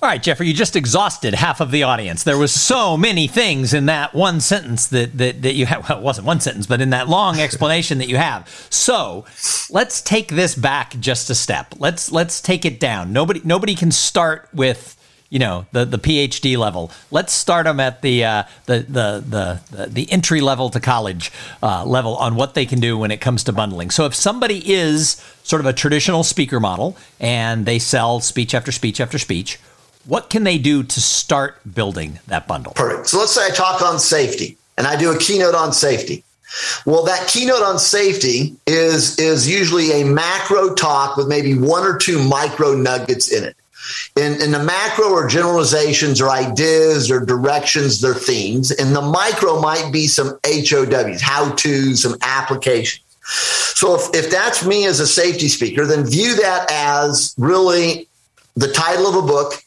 All 0.00 0.08
right, 0.08 0.22
Jeffrey, 0.22 0.46
you 0.46 0.54
just 0.54 0.76
exhausted 0.76 1.34
half 1.34 1.60
of 1.60 1.72
the 1.72 1.82
audience. 1.82 2.22
There 2.22 2.38
was 2.38 2.52
so 2.52 2.96
many 2.96 3.26
things 3.26 3.74
in 3.74 3.86
that 3.86 4.14
one 4.14 4.38
sentence 4.38 4.86
that 4.86 5.18
that, 5.18 5.42
that 5.42 5.54
you 5.54 5.66
had. 5.66 5.78
Well, 5.88 5.98
it 5.98 6.04
wasn't 6.04 6.26
one 6.26 6.38
sentence, 6.38 6.66
but 6.66 6.80
in 6.80 6.90
that 6.90 7.08
long 7.08 7.40
explanation 7.40 7.98
that 7.98 8.08
you 8.08 8.16
have. 8.16 8.48
So 8.70 9.24
let's 9.70 10.00
take 10.00 10.28
this 10.28 10.54
back 10.54 10.96
just 11.00 11.30
a 11.30 11.34
step. 11.34 11.74
Let's 11.78 12.12
let's 12.12 12.40
take 12.40 12.64
it 12.64 12.78
down. 12.78 13.12
Nobody 13.12 13.40
nobody 13.42 13.74
can 13.74 13.90
start 13.90 14.48
with 14.52 14.96
you 15.30 15.40
know 15.40 15.66
the 15.72 15.84
the 15.84 15.98
PhD 15.98 16.56
level. 16.56 16.92
Let's 17.10 17.32
start 17.32 17.64
them 17.64 17.80
at 17.80 18.02
the 18.02 18.24
uh, 18.24 18.42
the, 18.66 18.80
the, 18.88 19.60
the 19.74 19.86
the 19.88 20.12
entry 20.12 20.40
level 20.40 20.70
to 20.70 20.78
college 20.78 21.32
uh, 21.60 21.84
level 21.84 22.16
on 22.18 22.36
what 22.36 22.54
they 22.54 22.66
can 22.66 22.78
do 22.78 22.96
when 22.96 23.10
it 23.10 23.20
comes 23.20 23.42
to 23.44 23.52
bundling. 23.52 23.90
So 23.90 24.04
if 24.04 24.14
somebody 24.14 24.62
is 24.72 25.20
sort 25.42 25.58
of 25.58 25.66
a 25.66 25.72
traditional 25.72 26.22
speaker 26.22 26.60
model 26.60 26.96
and 27.18 27.66
they 27.66 27.80
sell 27.80 28.20
speech 28.20 28.54
after 28.54 28.70
speech 28.70 29.00
after 29.00 29.18
speech 29.18 29.58
what 30.08 30.30
can 30.30 30.44
they 30.44 30.56
do 30.56 30.82
to 30.82 31.00
start 31.00 31.60
building 31.74 32.18
that 32.28 32.48
bundle? 32.48 32.72
Perfect. 32.72 33.08
So 33.08 33.18
let's 33.18 33.32
say 33.32 33.46
I 33.46 33.50
talk 33.50 33.82
on 33.82 33.98
safety 33.98 34.56
and 34.78 34.86
I 34.86 34.96
do 34.96 35.12
a 35.12 35.18
keynote 35.18 35.54
on 35.54 35.72
safety. 35.74 36.24
Well, 36.86 37.04
that 37.04 37.28
keynote 37.28 37.62
on 37.62 37.78
safety 37.78 38.56
is 38.66 39.18
is 39.18 39.46
usually 39.46 40.00
a 40.00 40.06
macro 40.06 40.74
talk 40.74 41.18
with 41.18 41.28
maybe 41.28 41.52
one 41.52 41.84
or 41.84 41.98
two 41.98 42.26
micro 42.26 42.74
nuggets 42.74 43.30
in 43.30 43.44
it. 43.44 43.54
In, 44.16 44.50
the 44.50 44.62
macro 44.62 45.10
or 45.10 45.28
generalizations 45.28 46.20
or 46.22 46.30
ideas 46.30 47.10
or 47.10 47.20
directions, 47.20 48.00
they're 48.00 48.14
themes. 48.14 48.70
And 48.70 48.96
the 48.96 49.02
micro 49.02 49.60
might 49.60 49.92
be 49.92 50.06
some 50.06 50.38
HOWs, 50.44 51.20
how 51.20 51.54
to, 51.54 51.94
some 51.96 52.16
applications. 52.22 53.04
So 53.22 53.94
if, 53.94 54.14
if 54.14 54.30
that's 54.30 54.64
me 54.64 54.86
as 54.86 55.00
a 55.00 55.06
safety 55.06 55.48
speaker, 55.48 55.86
then 55.86 56.04
view 56.04 56.36
that 56.36 56.70
as 56.70 57.34
really 57.38 58.08
the 58.56 58.68
title 58.72 59.06
of 59.06 59.22
a 59.22 59.26
book 59.26 59.62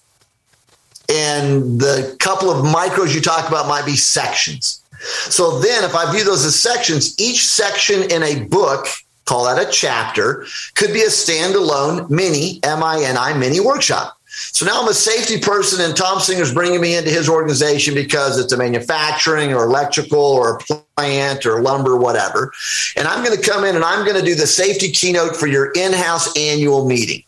and 1.12 1.80
the 1.80 2.16
couple 2.20 2.50
of 2.50 2.66
micros 2.66 3.14
you 3.14 3.22
talk 3.22 3.48
about 3.48 3.68
might 3.68 3.86
be 3.86 3.96
sections. 3.96 4.82
So 5.30 5.60
then, 5.60 5.84
if 5.84 5.96
I 5.96 6.12
view 6.12 6.24
those 6.24 6.46
as 6.46 6.60
sections, 6.60 7.20
each 7.20 7.48
section 7.48 8.10
in 8.12 8.24
a 8.24 8.46
book, 8.46 8.88
call 9.26 9.46
that 9.46 9.68
a 9.68 9.70
chapter, 9.70 10.46
could 10.76 10.94
be 10.94 11.02
a 11.02 11.08
standalone 11.08 12.10
mini, 12.10 12.60
M 12.64 12.84
I 12.84 13.02
N 13.04 13.18
I, 13.18 13.34
mini 13.34 13.60
workshop. 13.60 14.18
So 14.34 14.66
now 14.66 14.82
I'm 14.82 14.88
a 14.88 14.94
safety 14.94 15.40
person, 15.40 15.84
and 15.84 15.96
Thom 15.96 16.20
Singer's 16.20 16.54
bringing 16.54 16.80
me 16.80 16.96
into 16.96 17.10
his 17.10 17.28
organization 17.28 17.94
because 17.94 18.40
it's 18.40 18.54
a 18.54 18.58
manufacturing 18.58 19.54
or 19.54 19.66
electrical 19.66 20.20
or 20.20 20.62
plant 20.96 21.46
or 21.46 21.62
lumber, 21.62 21.98
whatever. 21.98 22.52
And 22.96 23.08
I'm 23.08 23.26
going 23.26 23.36
to 23.36 23.50
come 23.50 23.66
in 23.66 23.76
and 23.76 23.84
I'm 23.84 24.06
going 24.06 24.18
to 24.18 24.26
do 24.26 24.36
the 24.36 24.48
safety 24.48 24.90
keynote 24.90 25.36
for 25.36 25.48
your 25.48 25.72
in 25.72 25.92
house 25.92 26.36
annual 26.38 26.88
meeting. 26.88 27.24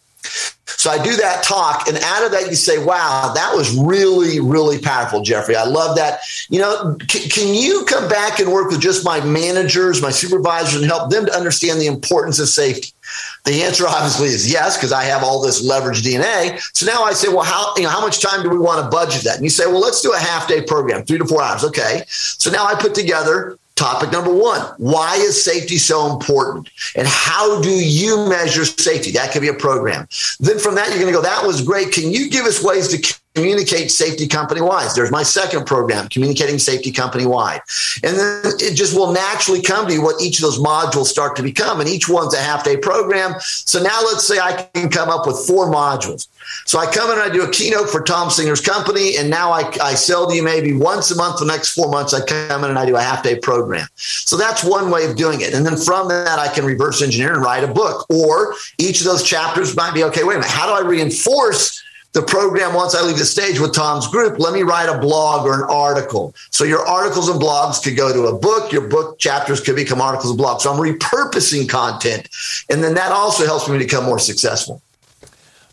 So 0.65 0.89
I 0.89 1.02
do 1.02 1.15
that 1.15 1.43
talk, 1.43 1.88
and 1.88 1.98
out 1.98 2.26
of 2.26 2.32
that, 2.32 2.50
you 2.50 2.56
say, 2.56 2.78
"Wow, 2.78 3.32
that 3.36 3.56
was 3.56 3.74
really, 3.76 4.39
really 4.39 4.80
powerful, 4.80 5.22
Jeffrey. 5.22 5.56
I 5.56 5.63
love 5.63 5.96
that." 5.96 6.19
You 6.50 6.60
know, 6.60 6.98
c- 7.10 7.30
can 7.30 7.54
you 7.54 7.86
come 7.86 8.10
back 8.10 8.39
and 8.39 8.52
work 8.52 8.69
with 8.69 8.82
just 8.82 9.06
my 9.06 9.22
managers, 9.22 10.02
my 10.02 10.12
supervisors, 10.12 10.82
and 10.82 10.86
help 10.86 11.10
them 11.10 11.26
to 11.26 11.36
understand 11.36 11.80
the 11.80 11.88
importance 11.88 12.39
of 12.39 12.50
safety? 12.50 12.91
The 13.46 13.63
answer 13.63 13.86
obviously 13.88 14.28
is 14.28 14.52
yes, 14.52 14.76
because 14.78 14.91
I 14.91 15.04
have 15.04 15.24
all 15.24 15.41
this 15.41 15.63
leverage 15.63 16.02
DNA. 16.04 16.60
So 16.74 16.86
now 16.86 17.04
I 17.04 17.13
say, 17.13 17.30
well, 17.30 17.43
how 17.43 17.74
you 17.78 17.84
know 17.84 17.89
how 17.89 18.02
much 18.02 18.22
time 18.22 18.43
do 18.43 18.50
we 18.50 18.58
want 18.58 18.84
to 18.84 18.89
budget 18.89 19.24
that? 19.24 19.36
And 19.36 19.43
you 19.43 19.50
say, 19.50 19.65
well, 19.65 19.82
let's 19.82 20.02
do 20.02 20.13
a 20.13 20.17
half 20.19 20.48
day 20.48 20.62
program, 20.62 21.06
three 21.06 21.17
to 21.17 21.26
four 21.26 21.41
hours. 21.41 21.63
Okay. 21.63 22.04
So 22.08 22.52
now 22.52 22.65
I 22.65 22.76
put 22.76 22.96
together 22.96 23.58
Topic 23.76 24.12
number 24.12 24.32
one 24.34 24.62
Why 24.78 25.16
is 25.16 25.44
safety 25.44 25.78
so 25.78 26.12
important? 26.12 26.70
And 26.96 27.08
how 27.08 27.62
do 27.62 27.72
you 27.72 28.28
measure 28.30 28.66
safety? 28.66 29.12
That 29.12 29.32
could 29.32 29.42
be 29.42 29.48
a 29.48 29.54
program. 29.54 30.08
Then 30.40 30.60
from 30.60 30.76
that, 30.76 30.90
you're 30.90 31.00
going 31.00 31.12
to 31.12 31.18
go, 31.18 31.22
That 31.22 31.46
was 31.46 31.62
great. 31.62 31.92
Can 31.92 32.12
you 32.12 32.30
give 32.30 32.46
us 32.46 32.64
ways 32.64 32.88
to 32.90 33.20
communicate 33.36 33.91
safety 33.91 34.28
company 34.28 34.62
wide? 34.62 34.89
There's 34.96 35.12
my 35.12 35.24
second 35.24 35.65
program, 35.65 36.08
communicating 36.10 36.60
safety 36.60 36.91
company 36.91 37.26
wide. 37.26 37.62
And 38.04 38.17
then 38.17 38.41
it 38.60 38.76
just 38.76 38.96
will 38.96 39.12
naturally 39.12 39.62
come 39.62 39.88
to 39.88 39.93
you 39.93 40.02
what 40.02 40.22
each 40.22 40.38
of 40.38 40.43
those 40.43 40.60
modules 40.60 41.06
start 41.06 41.36
to 41.38 41.43
become. 41.43 41.80
And 41.80 41.89
each 41.89 42.08
one's 42.08 42.34
a 42.34 42.41
half 42.41 42.63
day 42.63 42.78
program. 42.78 43.36
So 43.39 43.82
now 43.82 44.00
let's 44.04 44.28
say 44.28 44.39
I 44.39 44.69
can 44.74 44.89
come 44.89 45.10
up 45.10 45.26
with 45.28 45.38
four 45.48 45.72
modules. 45.72 46.28
So 46.65 46.80
I 46.80 46.86
come 46.91 47.12
in 47.12 47.19
and 47.19 47.32
I 47.32 47.34
do 47.34 47.43
a 47.43 47.50
keynote 47.50 47.89
for 47.89 48.04
Thom 48.04 48.30
Singer's 48.30 48.62
company, 48.62 49.17
and 49.17 49.30
now 49.30 49.52
I, 49.52 49.72
I 49.82 49.96
sell 49.96 50.28
to 50.28 50.36
you 50.36 50.43
maybe 50.43 50.74
once 50.74 51.10
a 51.12 51.15
month. 51.15 51.39
The 51.39 51.46
next 51.46 51.74
four 51.74 51.89
months, 51.89 52.13
I 52.13 52.26
come 52.26 52.63
in 52.63 52.69
and 52.69 52.80
I 52.80 52.86
do 52.86 52.96
a 52.96 53.02
half 53.02 53.24
day 53.24 53.38
program. 53.38 53.88
So 53.96 54.38
that's 54.38 54.63
one 54.63 54.91
way 54.91 55.06
of 55.06 55.15
doing 55.15 55.41
it. 55.41 55.54
And 55.54 55.65
then 55.65 55.78
from 55.78 56.10
that, 56.10 56.39
I 56.39 56.54
can 56.54 56.65
reverse 56.65 57.02
engineer 57.02 57.34
and 57.34 57.41
write 57.41 57.63
a 57.63 57.67
book. 57.67 58.06
Or 58.10 58.56
each 58.78 59.00
of 59.00 59.06
those 59.06 59.24
chapters 59.24 59.76
might 59.76 59.93
be 59.93 60.04
okay, 60.06 60.24
wait 60.24 60.36
a 60.36 60.39
minute, 60.39 60.52
how 60.52 60.67
do 60.67 60.74
I 60.74 60.88
reinforce 60.88 61.82
the 62.13 62.21
program 62.21 62.76
once 62.76 62.93
I 62.93 63.02
leave 63.02 63.17
the 63.17 63.26
stage 63.26 63.60
with 63.60 63.73
Tom's 63.73 64.08
group, 64.08 64.39
let 64.39 64.54
me 64.54 64.62
write 64.62 64.88
a 64.88 64.97
blog 64.99 65.47
or 65.47 65.63
an 65.63 65.69
article. 65.69 66.36
So 66.52 66.63
your 66.63 66.86
articles 66.86 67.28
and 67.28 67.41
blogs 67.41 67.84
could 67.84 67.97
go 67.97 68.13
to 68.13 68.28
a 68.28 68.38
book, 68.38 68.71
your 68.71 68.88
book 68.88 69.17
chapters 69.17 69.60
could 69.60 69.76
become 69.76 69.99
articles 69.99 70.32
and 70.32 70.39
blogs. 70.39 70.62
So 70.62 70.71
I'm 70.71 70.80
repurposing 70.80 71.67
content. 71.67 72.30
And 72.69 72.84
then 72.84 72.93
that 72.93 73.12
also 73.12 73.45
helps 73.45 73.67
me 73.67 73.80
become 73.80 74.06
more 74.06 74.19
successful. 74.19 74.82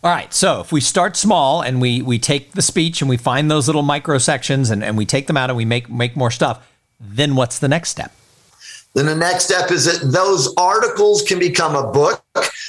All 0.03 0.09
right, 0.09 0.33
so 0.33 0.61
if 0.61 0.71
we 0.71 0.81
start 0.81 1.15
small 1.15 1.61
and 1.61 1.79
we 1.79 2.01
we 2.01 2.17
take 2.17 2.53
the 2.53 2.63
speech 2.63 3.01
and 3.01 3.09
we 3.09 3.17
find 3.17 3.51
those 3.51 3.67
little 3.67 3.83
micro 3.83 4.17
sections 4.17 4.71
and, 4.71 4.83
and 4.83 4.97
we 4.97 5.05
take 5.05 5.27
them 5.27 5.37
out 5.37 5.51
and 5.51 5.57
we 5.57 5.63
make 5.63 5.91
make 5.91 6.15
more 6.15 6.31
stuff, 6.31 6.67
then 6.99 7.35
what's 7.35 7.59
the 7.59 7.67
next 7.67 7.89
step? 7.89 8.11
Then 8.95 9.05
the 9.05 9.15
next 9.15 9.45
step 9.45 9.69
is 9.69 9.85
that 9.85 10.11
those 10.11 10.53
articles 10.57 11.21
can 11.21 11.37
become 11.37 11.75
a 11.75 11.91
book 11.91 12.23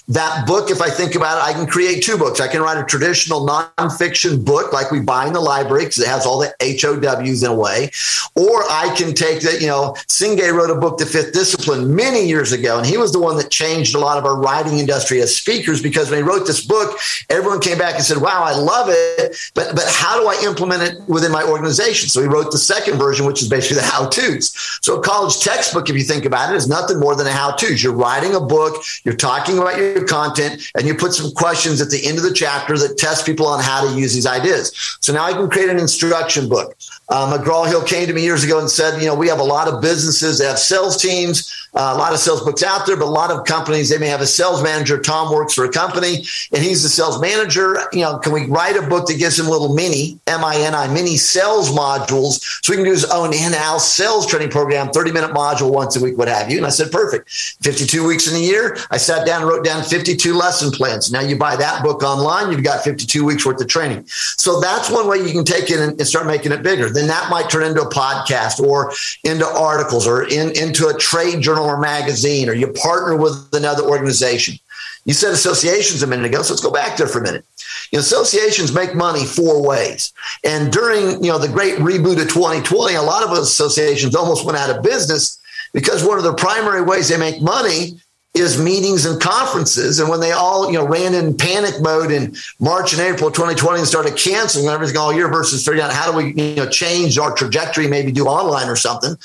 that 0.09 0.47
book, 0.47 0.71
if 0.71 0.83
I 0.83 0.91
think 0.91 1.15
about 1.15 1.39
it, 1.39 1.49
I 1.49 1.53
can 1.53 1.67
create 1.67 2.03
two 2.03 2.19
books. 2.19 2.41
I 2.41 2.49
can 2.49 2.61
write 2.61 2.77
a 2.77 2.85
traditional 2.85 3.47
nonfiction 3.47 4.45
book 4.45 4.73
like 4.73 4.91
we 4.91 5.01
buy 5.01 5.27
in 5.27 5.33
the 5.33 5.41
library 5.41 5.85
because 5.85 6.01
it 6.01 6.09
has 6.09 6.27
all 6.27 6.39
the 6.39 6.53
HOWs 6.61 7.43
in 7.43 7.51
a 7.51 7.55
way. 7.55 7.91
Or 8.35 8.65
I 8.71 8.95
can 8.97 9.15
take 9.15 9.43
that, 9.43 9.61
you 9.61 9.69
know, 9.69 9.95
Senge 10.09 10.53
wrote 10.53 10.71
a 10.71 10.75
book, 10.75 10.99
The 10.99 11.07
Fifth 11.07 11.33
Discipline, 11.33 11.95
many 11.95 12.27
years 12.27 12.51
ago. 12.51 12.79
And 12.79 12.87
he 12.87 12.97
was 12.97 13.13
the 13.13 13.21
one 13.21 13.37
that 13.37 13.51
changed 13.51 13.95
a 13.95 13.99
lot 13.99 14.19
of 14.19 14.25
our 14.25 14.37
writing 14.37 14.79
industry 14.79 15.21
as 15.21 15.35
speakers 15.35 15.81
because 15.81 16.11
when 16.11 16.19
he 16.19 16.29
wrote 16.29 16.47
this 16.47 16.65
book, 16.65 16.99
everyone 17.31 17.61
came 17.61 17.79
back 17.79 17.95
and 17.95 18.05
said, 18.05 18.19
wow, 18.19 18.43
I 18.43 18.55
love 18.55 18.89
it. 18.91 19.37
But, 19.55 19.77
but 19.77 19.85
how 19.87 20.21
do 20.21 20.27
I 20.27 20.45
implement 20.45 20.83
it 20.83 21.09
within 21.09 21.31
my 21.31 21.45
organization? 21.45 22.09
So 22.09 22.21
he 22.21 22.27
wrote 22.27 22.51
the 22.51 22.59
second 22.59 22.99
version, 22.99 23.25
which 23.25 23.41
is 23.41 23.49
basically 23.49 23.77
the 23.77 23.87
how 23.87 24.09
to's. 24.09 24.53
So 24.83 24.99
a 24.99 25.03
college 25.03 25.41
textbook, 25.41 25.89
if 25.89 25.97
you 25.97 26.03
think 26.03 26.25
about 26.25 26.53
it, 26.53 26.57
is 26.57 26.69
nothing 26.69 26.99
more 26.99 27.15
than 27.15 27.27
a 27.29 27.33
how 27.33 27.53
to's. 27.53 27.83
You're 27.83 27.95
writing 27.95 28.35
a 28.35 28.41
book, 28.41 28.83
you're 29.05 29.17
talking 29.17 29.52
about 29.59 29.77
your 29.77 30.05
content 30.05 30.71
and 30.77 30.87
you 30.87 30.95
put 30.95 31.13
some 31.13 31.33
questions 31.33 31.81
at 31.81 31.91
the 31.91 32.07
end 32.07 32.19
of 32.19 32.25
the 32.25 32.33
chapter 32.33 32.77
that 32.79 32.99
test 32.99 33.27
people 33.27 33.47
on 33.47 33.63
how 33.63 33.87
to 33.87 33.99
use 33.99 34.15
these 34.15 34.27
ideas. 34.27 34.73
So 35.01 35.13
now 35.13 35.25
I 35.25 35.33
can 35.33 35.49
create 35.51 35.69
an 35.69 35.79
instruction 35.79 36.49
book. 36.49 36.77
Uh, 37.09 37.37
McGraw 37.37 37.67
Hill 37.67 37.83
came 37.83 38.07
to 38.07 38.13
me 38.13 38.23
years 38.23 38.45
ago 38.45 38.59
and 38.59 38.71
said, 38.71 39.01
you 39.01 39.07
know, 39.07 39.15
we 39.15 39.29
have 39.29 39.41
a 39.41 39.45
lot 39.45 39.69
of 39.69 39.83
businesses 39.83 40.39
that 40.39 40.49
have 40.49 40.59
sales 40.59 41.01
teams, 41.01 41.62
uh, 41.75 41.93
a 41.95 41.99
lot 41.99 42.13
of 42.13 42.19
sales 42.19 42.43
books 42.43 42.63
out 42.63 42.87
there, 42.87 42.97
but 42.97 43.07
a 43.07 43.07
lot 43.07 43.31
of 43.31 43.47
companies, 43.47 43.89
they 43.89 43.97
may 43.97 44.09
have 44.09 44.21
a 44.21 44.27
sales 44.27 44.63
manager. 44.63 45.01
Tom 45.01 45.33
works 45.33 45.55
for 45.55 45.65
a 45.65 45.71
company 45.71 46.25
and 46.53 46.63
he's 46.63 46.83
the 46.83 46.89
sales 46.89 47.21
manager. 47.21 47.79
You 47.93 48.03
know, 48.03 48.19
can 48.19 48.33
we 48.33 48.47
write 48.47 48.77
a 48.77 48.83
book 48.83 49.07
that 49.07 49.19
gives 49.19 49.39
him 49.39 49.47
little 49.47 49.75
mini, 49.75 50.21
M-I-N-I, 50.27 50.89
mini 50.93 51.17
sales 51.17 51.71
modules 51.71 52.43
so 52.63 52.73
he 52.73 52.77
can 52.77 52.85
do 52.85 52.91
his 52.91 53.07
own 53.07 53.33
in-house 53.33 53.91
sales 53.91 54.27
training 54.27 54.51
program, 54.51 54.91
30 54.91 55.13
minute 55.13 55.31
module 55.31 55.73
once 55.73 55.97
a 55.97 56.01
week, 56.01 56.19
what 56.19 56.29
have 56.29 56.51
you. 56.51 56.59
And 56.59 56.67
I 56.67 56.71
said, 56.71 56.93
perfect. 56.93 57.31
52 57.63 58.07
weeks 58.07 58.31
in 58.31 58.37
a 58.37 58.41
year. 58.41 58.77
I 58.91 58.99
sat 58.99 59.27
down 59.27 59.41
and 59.41 59.51
wrote 59.51 59.65
down 59.65 59.83
52 59.83 60.35
lesson 60.35 60.73
plans. 60.73 61.11
Now 61.11 61.21
you 61.21 61.37
buy 61.37 61.57
that 61.57 61.83
book 61.83 62.03
online, 62.03 62.53
you've 62.53 62.65
got 62.65 62.85
52 62.85 63.25
weeks 63.25 63.47
worth 63.47 63.61
of 63.61 63.69
training. 63.69 64.05
So 64.07 64.61
that's 64.61 64.91
one 64.91 65.09
way 65.09 65.19
you 65.19 65.33
can 65.33 65.45
take 65.45 65.71
it 65.71 65.81
and, 65.81 65.99
and 65.99 66.07
start 66.07 66.27
making 66.27 66.53
it 66.53 66.63
bigger. 66.63 66.91
Then 66.91 67.07
that 67.07 67.31
might 67.31 67.49
turn 67.49 67.65
into 67.65 67.81
a 67.81 67.89
podcast 67.89 68.61
or 68.61 68.93
into 69.25 69.47
articles 69.47 70.07
or 70.07 70.25
in, 70.25 70.51
into 70.57 70.89
a 70.89 70.99
trade 70.99 71.41
journal 71.41 71.62
journal 71.63 71.75
or 71.75 71.81
magazine, 71.81 72.49
or 72.49 72.55
you 72.55 72.69
partner 72.69 73.17
with 73.17 73.49
another 73.53 73.83
organization. 73.83 74.59
You 75.05 75.15
said 75.15 75.33
associations 75.33 76.03
a 76.03 76.07
minute 76.07 76.27
ago, 76.27 76.43
so 76.43 76.53
let's 76.53 76.63
go 76.63 76.71
back 76.71 76.97
there 76.97 77.09
for 77.09 77.19
a 77.19 77.23
minute. 77.23 77.45
You 77.91 77.99
know, 77.99 78.01
associations 78.01 78.73
make 78.73 78.95
money 78.95 79.25
four 79.25 79.67
ways. 79.67 80.13
And 80.45 80.73
during, 80.73 81.23
you 81.25 81.31
know, 81.31 81.39
the 81.39 81.49
great 81.49 81.79
reboot 81.79 82.23
of 82.23 82.29
2020, 82.29 82.95
a 82.95 83.03
lot 83.03 83.25
of 83.25 83.33
associations 83.37 84.15
almost 84.15 84.45
went 84.45 84.59
out 84.59 84.71
of 84.71 84.83
business 84.83 85.41
because 85.73 86.05
one 86.05 86.19
of 86.19 86.25
the 86.25 86.35
primary 86.35 86.83
ways 86.83 87.09
they 87.09 87.19
make 87.19 87.43
money 87.43 87.99
is 88.35 88.63
meetings 88.63 89.05
and 89.05 89.21
conferences. 89.21 89.99
And 89.99 90.09
when 90.09 90.21
they 90.21 90.33
all, 90.33 90.71
you 90.71 90.79
know, 90.79 90.87
ran 90.87 91.15
in 91.15 91.37
panic 91.37 91.83
mode 91.83 92.11
in 92.11 92.35
March 92.61 92.93
and 92.93 93.03
April 93.03 93.31
2020 93.31 93.81
and 93.81 93.89
started 93.89 94.17
canceling 94.17 94.69
everything 94.69 94.97
all 94.97 95.13
year 95.13 95.29
versus 95.29 95.63
figuring 95.65 95.85
out 95.85 95.93
how 95.93 96.11
do 96.11 96.17
we, 96.17 96.33
you 96.33 96.57
know, 96.57 96.69
change 96.69 97.19
our 97.19 97.35
trajectory, 97.35 97.89
maybe 97.89 98.11
do 98.11 98.27
online 98.27 98.69
or 98.69 98.77
something, 98.77 99.17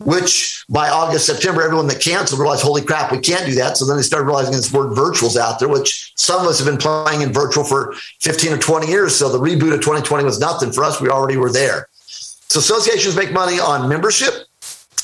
which 0.00 0.64
by 0.68 0.88
August, 0.88 1.26
September, 1.26 1.62
everyone 1.62 1.88
that 1.88 2.00
canceled 2.00 2.40
realized, 2.40 2.62
holy 2.62 2.82
crap, 2.82 3.10
we 3.10 3.18
can't 3.18 3.46
do 3.46 3.54
that. 3.56 3.76
So 3.76 3.84
then 3.84 3.96
they 3.96 4.02
started 4.02 4.26
realizing 4.26 4.52
this 4.52 4.72
word 4.72 4.94
virtual's 4.94 5.36
out 5.36 5.58
there, 5.58 5.68
which 5.68 6.12
some 6.16 6.40
of 6.40 6.46
us 6.46 6.58
have 6.58 6.66
been 6.66 6.78
playing 6.78 7.22
in 7.22 7.32
virtual 7.32 7.64
for 7.64 7.94
15 8.20 8.52
or 8.52 8.58
20 8.58 8.86
years. 8.86 9.16
So 9.16 9.28
the 9.28 9.40
reboot 9.40 9.74
of 9.74 9.80
2020 9.80 10.24
was 10.24 10.38
nothing 10.38 10.70
for 10.70 10.84
us. 10.84 11.00
We 11.00 11.08
already 11.08 11.36
were 11.36 11.50
there. 11.50 11.88
So 12.48 12.60
associations 12.60 13.16
make 13.16 13.32
money 13.32 13.58
on 13.58 13.88
membership. 13.88 14.34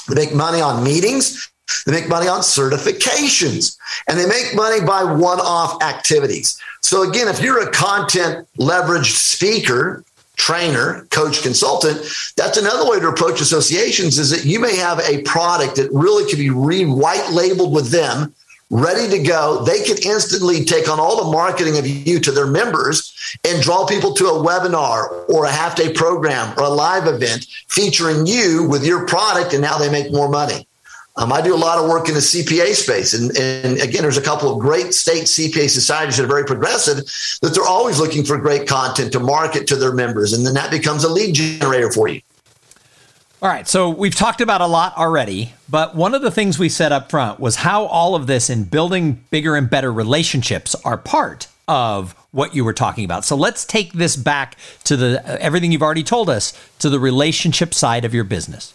They 0.08 0.14
make 0.14 0.34
money 0.34 0.60
on 0.60 0.84
meetings. 0.84 1.50
They 1.86 1.92
make 1.92 2.08
money 2.08 2.28
on 2.28 2.40
certifications 2.40 3.76
and 4.06 4.18
they 4.18 4.26
make 4.26 4.54
money 4.54 4.84
by 4.84 5.02
one 5.02 5.40
off 5.40 5.82
activities. 5.82 6.58
So, 6.82 7.08
again, 7.08 7.28
if 7.28 7.40
you're 7.40 7.66
a 7.66 7.70
content 7.70 8.46
leveraged 8.58 9.16
speaker, 9.16 10.04
trainer, 10.36 11.06
coach, 11.10 11.42
consultant, 11.42 11.98
that's 12.36 12.58
another 12.58 12.88
way 12.90 13.00
to 13.00 13.08
approach 13.08 13.40
associations 13.40 14.18
is 14.18 14.30
that 14.30 14.44
you 14.44 14.60
may 14.60 14.76
have 14.76 14.98
a 15.00 15.22
product 15.22 15.76
that 15.76 15.90
really 15.92 16.28
could 16.28 16.38
be 16.38 16.50
re 16.50 16.84
white 16.84 17.30
labeled 17.30 17.72
with 17.72 17.90
them, 17.90 18.34
ready 18.70 19.08
to 19.08 19.22
go. 19.22 19.64
They 19.64 19.84
could 19.84 20.04
instantly 20.04 20.64
take 20.64 20.88
on 20.88 20.98
all 20.98 21.24
the 21.24 21.30
marketing 21.30 21.78
of 21.78 21.86
you 21.86 22.18
to 22.20 22.32
their 22.32 22.46
members 22.46 23.36
and 23.44 23.62
draw 23.62 23.86
people 23.86 24.12
to 24.14 24.26
a 24.26 24.44
webinar 24.44 25.28
or 25.28 25.44
a 25.44 25.50
half 25.52 25.76
day 25.76 25.92
program 25.92 26.52
or 26.58 26.64
a 26.64 26.68
live 26.68 27.06
event 27.06 27.46
featuring 27.68 28.26
you 28.26 28.68
with 28.68 28.84
your 28.84 29.06
product. 29.06 29.52
And 29.52 29.62
now 29.62 29.78
they 29.78 29.90
make 29.90 30.12
more 30.12 30.28
money. 30.28 30.66
Um, 31.16 31.32
I 31.32 31.40
do 31.40 31.54
a 31.54 31.56
lot 31.56 31.78
of 31.78 31.88
work 31.88 32.08
in 32.08 32.14
the 32.14 32.20
CPA 32.20 32.74
space. 32.74 33.14
And, 33.14 33.36
and 33.36 33.78
again, 33.80 34.02
there's 34.02 34.16
a 34.16 34.22
couple 34.22 34.52
of 34.52 34.58
great 34.58 34.92
state 34.92 35.24
CPA 35.24 35.70
societies 35.70 36.16
that 36.16 36.24
are 36.24 36.28
very 36.28 36.44
progressive 36.44 36.96
that 37.40 37.54
they're 37.54 37.64
always 37.64 38.00
looking 38.00 38.24
for 38.24 38.36
great 38.36 38.66
content 38.66 39.12
to 39.12 39.20
market 39.20 39.68
to 39.68 39.76
their 39.76 39.92
members. 39.92 40.32
And 40.32 40.44
then 40.44 40.54
that 40.54 40.72
becomes 40.72 41.04
a 41.04 41.08
lead 41.08 41.34
generator 41.34 41.92
for 41.92 42.08
you. 42.08 42.20
All 43.40 43.50
right, 43.50 43.68
so 43.68 43.90
we've 43.90 44.14
talked 44.14 44.40
about 44.40 44.62
a 44.62 44.66
lot 44.66 44.96
already, 44.96 45.52
but 45.68 45.94
one 45.94 46.14
of 46.14 46.22
the 46.22 46.30
things 46.30 46.58
we 46.58 46.70
said 46.70 46.92
up 46.92 47.10
front 47.10 47.38
was 47.38 47.56
how 47.56 47.84
all 47.84 48.14
of 48.14 48.26
this 48.26 48.48
in 48.48 48.64
building 48.64 49.22
bigger 49.30 49.54
and 49.54 49.68
better 49.68 49.92
relationships 49.92 50.74
are 50.82 50.96
part 50.96 51.46
of 51.68 52.14
what 52.32 52.54
you 52.54 52.64
were 52.64 52.72
talking 52.72 53.04
about. 53.04 53.24
So 53.24 53.36
let's 53.36 53.64
take 53.64 53.92
this 53.92 54.16
back 54.16 54.56
to 54.84 54.96
the 54.96 55.42
everything 55.42 55.72
you've 55.72 55.82
already 55.82 56.02
told 56.02 56.28
us 56.28 56.52
to 56.80 56.90
the 56.90 56.98
relationship 56.98 57.72
side 57.74 58.04
of 58.04 58.12
your 58.12 58.24
business. 58.24 58.73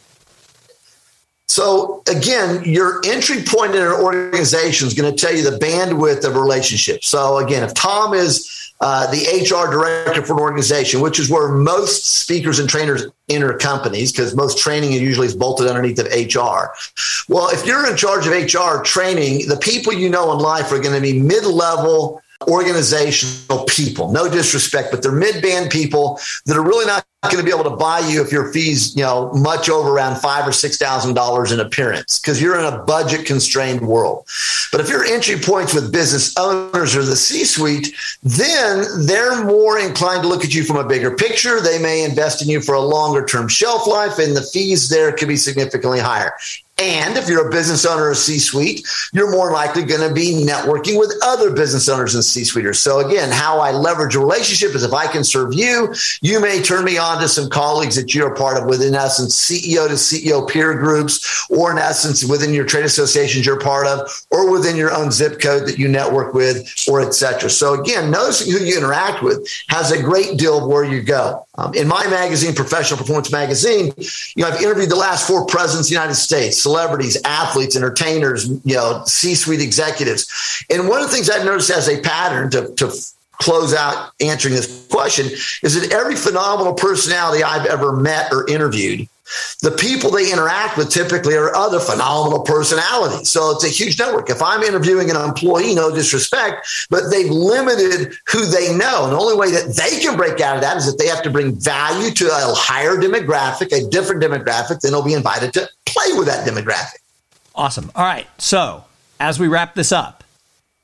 So 1.50 2.04
again, 2.08 2.64
your 2.64 3.02
entry 3.06 3.42
point 3.44 3.74
in 3.74 3.82
an 3.82 3.92
organization 3.92 4.88
is 4.88 4.94
going 4.94 5.14
to 5.14 5.20
tell 5.20 5.36
you 5.36 5.44
the 5.44 5.58
bandwidth 5.58 6.24
of 6.24 6.36
a 6.36 6.40
relationship. 6.40 7.04
So 7.04 7.40
again, 7.40 7.64
if 7.64 7.74
Tom 7.74 8.14
is 8.14 8.56
uh, 8.82 9.10
the 9.12 9.18
HR 9.42 9.70
director 9.70 10.26
for 10.26 10.34
an 10.34 10.40
organization, 10.40 11.02
which 11.02 11.20
is 11.20 11.30
where 11.30 11.50
most 11.50 12.06
speakers 12.06 12.60
and 12.60 12.70
trainers 12.70 13.04
enter 13.28 13.58
companies, 13.58 14.12
because 14.12 14.36
most 14.36 14.60
training 14.60 14.94
usually 14.94 15.28
is 15.28 15.36
bolted 15.36 15.68
underneath 15.68 16.00
of 16.00 16.06
HR. 16.06 16.72
Well, 17.28 17.50
if 17.50 17.66
you're 17.66 17.90
in 17.90 17.98
charge 17.98 18.26
of 18.26 18.32
HR 18.32 18.82
training, 18.84 19.50
the 19.50 19.58
people 19.58 19.92
you 19.92 20.10
know 20.10 20.32
in 20.32 20.40
life 20.40 20.72
are 20.72 20.80
going 20.80 20.96
to 20.96 21.02
be 21.02 21.20
mid-level 21.20 22.22
organizational 22.48 23.66
people. 23.66 24.12
No 24.14 24.30
disrespect, 24.30 24.92
but 24.92 25.04
they're 25.04 25.12
mid-band 25.12 25.72
people 25.72 26.20
that 26.46 26.56
are 26.56 26.64
really 26.64 26.86
not 26.86 27.04
going 27.24 27.38
to 27.38 27.44
be 27.44 27.52
able 27.52 27.70
to 27.70 27.76
buy 27.76 28.00
you 28.00 28.24
if 28.24 28.32
your 28.32 28.52
fees, 28.54 28.96
you 28.96 29.04
know, 29.04 29.30
much 29.34 29.70
over 29.70 29.90
around 29.90 30.16
five 30.18 30.48
or 30.48 30.54
six 30.54 30.78
thousand 30.78 31.16
dollars 31.16 31.52
in 31.52 31.60
appearance 31.60 32.18
because 32.18 32.42
you're 32.42 32.58
in 32.58 32.74
a 32.74 32.82
budget 32.84 33.26
constrained 33.26 33.82
world. 33.82 34.26
But 34.72 34.80
if 34.80 34.88
your 34.88 35.04
entry 35.04 35.38
points 35.38 35.74
with 35.74 35.92
business 35.92 36.34
owners 36.38 36.96
or 36.96 37.04
the 37.04 37.18
C-suite, 37.18 37.94
then 38.24 38.86
they're 39.06 39.44
more 39.44 39.80
inclined 39.80 40.22
to 40.22 40.30
look 40.30 40.46
at 40.46 40.54
you 40.54 40.64
from 40.64 40.78
a 40.78 40.88
bigger 40.88 41.14
picture. 41.14 41.60
They 41.60 41.80
may 41.80 42.06
invest 42.06 42.42
in 42.42 42.48
you 42.48 42.62
for 42.62 42.76
a 42.76 42.82
longer 42.82 43.26
term 43.26 43.50
shelf 43.50 43.86
life, 43.86 44.18
and 44.18 44.38
the 44.38 44.42
fees 44.42 44.88
there 44.88 45.12
could 45.12 45.28
be 45.28 45.38
significantly 45.38 46.00
higher. 46.00 46.32
And 46.82 47.18
if 47.18 47.28
you're 47.28 47.46
a 47.46 47.52
business 47.52 47.86
owner 47.86 48.10
or 48.10 48.16
C 48.16 48.40
suite, 48.40 48.88
you're 49.12 49.32
more 49.32 49.52
likely 49.52 49.84
going 49.84 50.08
to 50.08 50.14
be 50.14 50.46
networking 50.46 50.98
with 50.98 51.14
other 51.22 51.52
business 51.52 51.90
owners 51.90 52.16
and 52.16 52.24
C 52.24 52.46
suiters. 52.46 52.80
So 52.80 53.06
again, 53.06 53.32
how 53.32 53.60
I 53.60 53.72
leverage 53.72 54.16
a 54.16 54.20
relationship 54.20 54.74
is 54.74 54.84
if 54.84 54.94
I 54.94 55.08
can 55.08 55.26
serve 55.26 55.54
you, 55.54 55.94
you 56.22 56.40
may 56.40 56.62
turn 56.62 56.86
me 56.86 56.98
on 56.98 57.09
to 57.18 57.28
some 57.28 57.50
colleagues 57.50 57.96
that 57.96 58.14
you're 58.14 58.34
a 58.34 58.36
part 58.36 58.58
of 58.58 58.68
within 58.68 58.94
essence, 58.94 59.36
CEO 59.36 59.88
to 59.88 59.96
CEO 59.96 60.48
peer 60.48 60.78
groups, 60.78 61.48
or 61.50 61.72
in 61.72 61.78
essence, 61.78 62.24
within 62.24 62.54
your 62.54 62.66
trade 62.66 62.86
associations 62.86 63.46
you're 63.46 63.60
part 63.60 63.88
of, 63.88 64.10
or 64.30 64.52
within 64.52 64.76
your 64.76 64.94
own 64.94 65.12
zip 65.12 65.40
code 65.42 65.68
that 65.68 65.78
you 65.80 65.88
network 65.88 66.34
with, 66.34 66.86
or 66.88 67.02
etc. 67.02 67.50
So 67.50 67.80
again, 67.80 68.12
noticing 68.12 68.52
who 68.52 68.60
you 68.60 68.78
interact 68.78 69.24
with 69.24 69.48
has 69.70 69.92
a 69.92 70.02
great 70.02 70.38
deal 70.38 70.60
of 70.60 70.68
where 70.68 70.84
you 70.84 71.02
go. 71.02 71.46
Um, 71.56 71.74
in 71.74 71.88
my 71.88 72.06
magazine, 72.08 72.56
Professional 72.56 72.98
Performance 72.98 73.32
Magazine, 73.32 73.92
you 73.98 74.44
know, 74.44 74.48
I've 74.50 74.62
interviewed 74.62 74.90
the 74.90 74.96
last 74.96 75.28
four 75.28 75.46
presidents 75.46 75.88
of 75.88 75.90
the 75.90 75.96
United 75.96 76.16
States, 76.16 76.58
celebrities, 76.62 77.22
athletes, 77.26 77.76
entertainers, 77.76 78.48
you 78.48 78.76
know, 78.76 79.04
C-suite 79.06 79.62
executives. 79.62 80.64
And 80.70 80.88
one 80.88 81.02
of 81.02 81.08
the 81.08 81.14
things 81.14 81.30
I've 81.30 81.46
noticed 81.46 81.70
as 81.70 81.90
a 81.90 82.00
pattern 82.02 82.50
to, 82.52 82.74
to 82.76 82.92
close 83.40 83.74
out 83.74 84.12
answering 84.20 84.54
this 84.54 84.88
question 84.88 85.26
is 85.64 85.80
that 85.80 85.94
every 85.94 86.16
phenomenal 86.16 86.74
personality 86.74 87.44
I've 87.44 87.66
ever 87.66 87.96
met 87.96 88.32
or 88.32 88.48
interviewed 88.50 89.08
the 89.62 89.72
people 89.72 90.12
they 90.12 90.32
interact 90.32 90.78
with 90.78 90.90
typically 90.90 91.36
are 91.36 91.56
other 91.56 91.80
phenomenal 91.80 92.42
personalities. 92.42 93.30
So 93.30 93.52
it's 93.52 93.64
a 93.64 93.70
huge 93.70 94.00
network. 94.00 94.30
If 94.30 94.42
I'm 94.42 94.64
interviewing 94.64 95.10
an 95.10 95.18
employee, 95.18 95.76
no 95.76 95.94
disrespect, 95.94 96.68
but 96.90 97.10
they've 97.10 97.30
limited 97.30 98.14
who 98.28 98.46
they 98.46 98.76
know. 98.76 99.04
And 99.04 99.14
the 99.14 99.20
only 99.20 99.38
way 99.38 99.52
that 99.52 99.76
they 99.76 100.00
can 100.00 100.18
break 100.18 100.42
out 100.42 100.56
of 100.56 100.62
that 100.62 100.78
is 100.78 100.86
that 100.88 100.98
they 100.98 101.08
have 101.08 101.22
to 101.24 101.30
bring 101.30 101.56
value 101.56 102.12
to 102.12 102.26
a 102.26 102.54
higher 102.56 102.96
demographic, 102.96 103.72
a 103.72 103.88
different 103.90 104.24
demographic, 104.24 104.82
then 104.82 104.92
they'll 104.92 105.04
be 105.04 105.14
invited 105.14 105.54
to 105.54 105.70
play 105.86 106.14
with 106.18 106.28
that 106.28 106.48
demographic. 106.48 107.00
Awesome. 107.54 107.92
All 107.96 108.06
right. 108.06 108.28
So 108.40 108.86
as 109.20 109.40
we 109.40 109.48
wrap 109.48 109.76
this 109.76 109.92
up, 109.92 110.19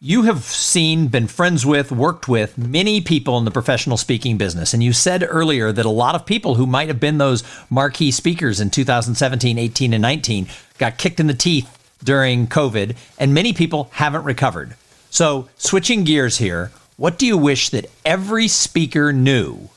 you 0.05 0.21
have 0.21 0.43
seen, 0.43 1.07
been 1.07 1.25
friends 1.25 1.65
with, 1.65 1.91
worked 1.91 2.27
with 2.27 2.59
many 2.59 3.01
people 3.01 3.39
in 3.39 3.43
the 3.43 3.49
professional 3.49 3.97
speaking 3.97 4.37
business. 4.37 4.71
And 4.71 4.83
you 4.83 4.93
said 4.93 5.25
earlier 5.27 5.71
that 5.71 5.83
a 5.83 5.89
lot 5.89 6.13
of 6.13 6.27
people 6.27 6.53
who 6.53 6.67
might 6.67 6.89
have 6.89 6.99
been 6.99 7.17
those 7.17 7.43
marquee 7.71 8.11
speakers 8.11 8.59
in 8.59 8.69
2017, 8.69 9.57
18, 9.57 9.93
and 9.93 10.01
19 10.03 10.45
got 10.77 10.99
kicked 10.99 11.19
in 11.19 11.25
the 11.25 11.33
teeth 11.33 11.67
during 12.03 12.45
COVID, 12.45 12.95
and 13.17 13.33
many 13.33 13.51
people 13.51 13.89
haven't 13.93 14.25
recovered. 14.25 14.75
So, 15.09 15.49
switching 15.57 16.03
gears 16.03 16.37
here, 16.37 16.71
what 16.97 17.17
do 17.17 17.25
you 17.25 17.35
wish 17.35 17.69
that 17.69 17.87
every 18.05 18.47
speaker 18.47 19.11
knew 19.11 19.69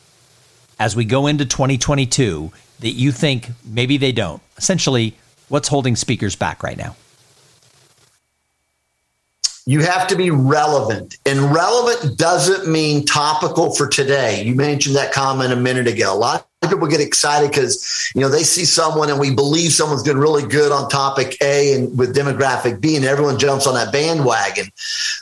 as 0.78 0.94
we 0.94 1.06
go 1.06 1.26
into 1.26 1.46
2022 1.46 2.52
that 2.80 2.90
you 2.90 3.12
think 3.12 3.48
maybe 3.64 3.96
they 3.96 4.12
don't? 4.12 4.42
Essentially, 4.58 5.16
what's 5.48 5.68
holding 5.68 5.96
speakers 5.96 6.36
back 6.36 6.62
right 6.62 6.76
now? 6.76 6.96
You 9.68 9.82
have 9.82 10.06
to 10.06 10.16
be 10.16 10.30
relevant. 10.30 11.18
And 11.26 11.52
relevant 11.54 12.16
doesn't 12.16 12.72
mean 12.72 13.04
topical 13.04 13.74
for 13.74 13.86
today. 13.86 14.42
You 14.42 14.54
mentioned 14.54 14.96
that 14.96 15.12
comment 15.12 15.52
a 15.52 15.56
minute 15.56 15.86
ago. 15.86 16.10
A 16.10 16.16
lot 16.16 16.48
people 16.62 16.88
get 16.88 17.00
excited 17.00 17.50
because 17.50 18.10
you 18.14 18.20
know 18.20 18.28
they 18.28 18.42
see 18.42 18.64
someone 18.64 19.10
and 19.10 19.20
we 19.20 19.34
believe 19.34 19.72
someone's 19.72 20.02
doing 20.02 20.18
really 20.18 20.46
good 20.46 20.72
on 20.72 20.88
topic 20.88 21.36
A 21.40 21.74
and 21.74 21.96
with 21.96 22.14
demographic 22.14 22.80
B, 22.80 22.96
and 22.96 23.04
everyone 23.04 23.38
jumps 23.38 23.66
on 23.66 23.74
that 23.74 23.92
bandwagon. 23.92 24.66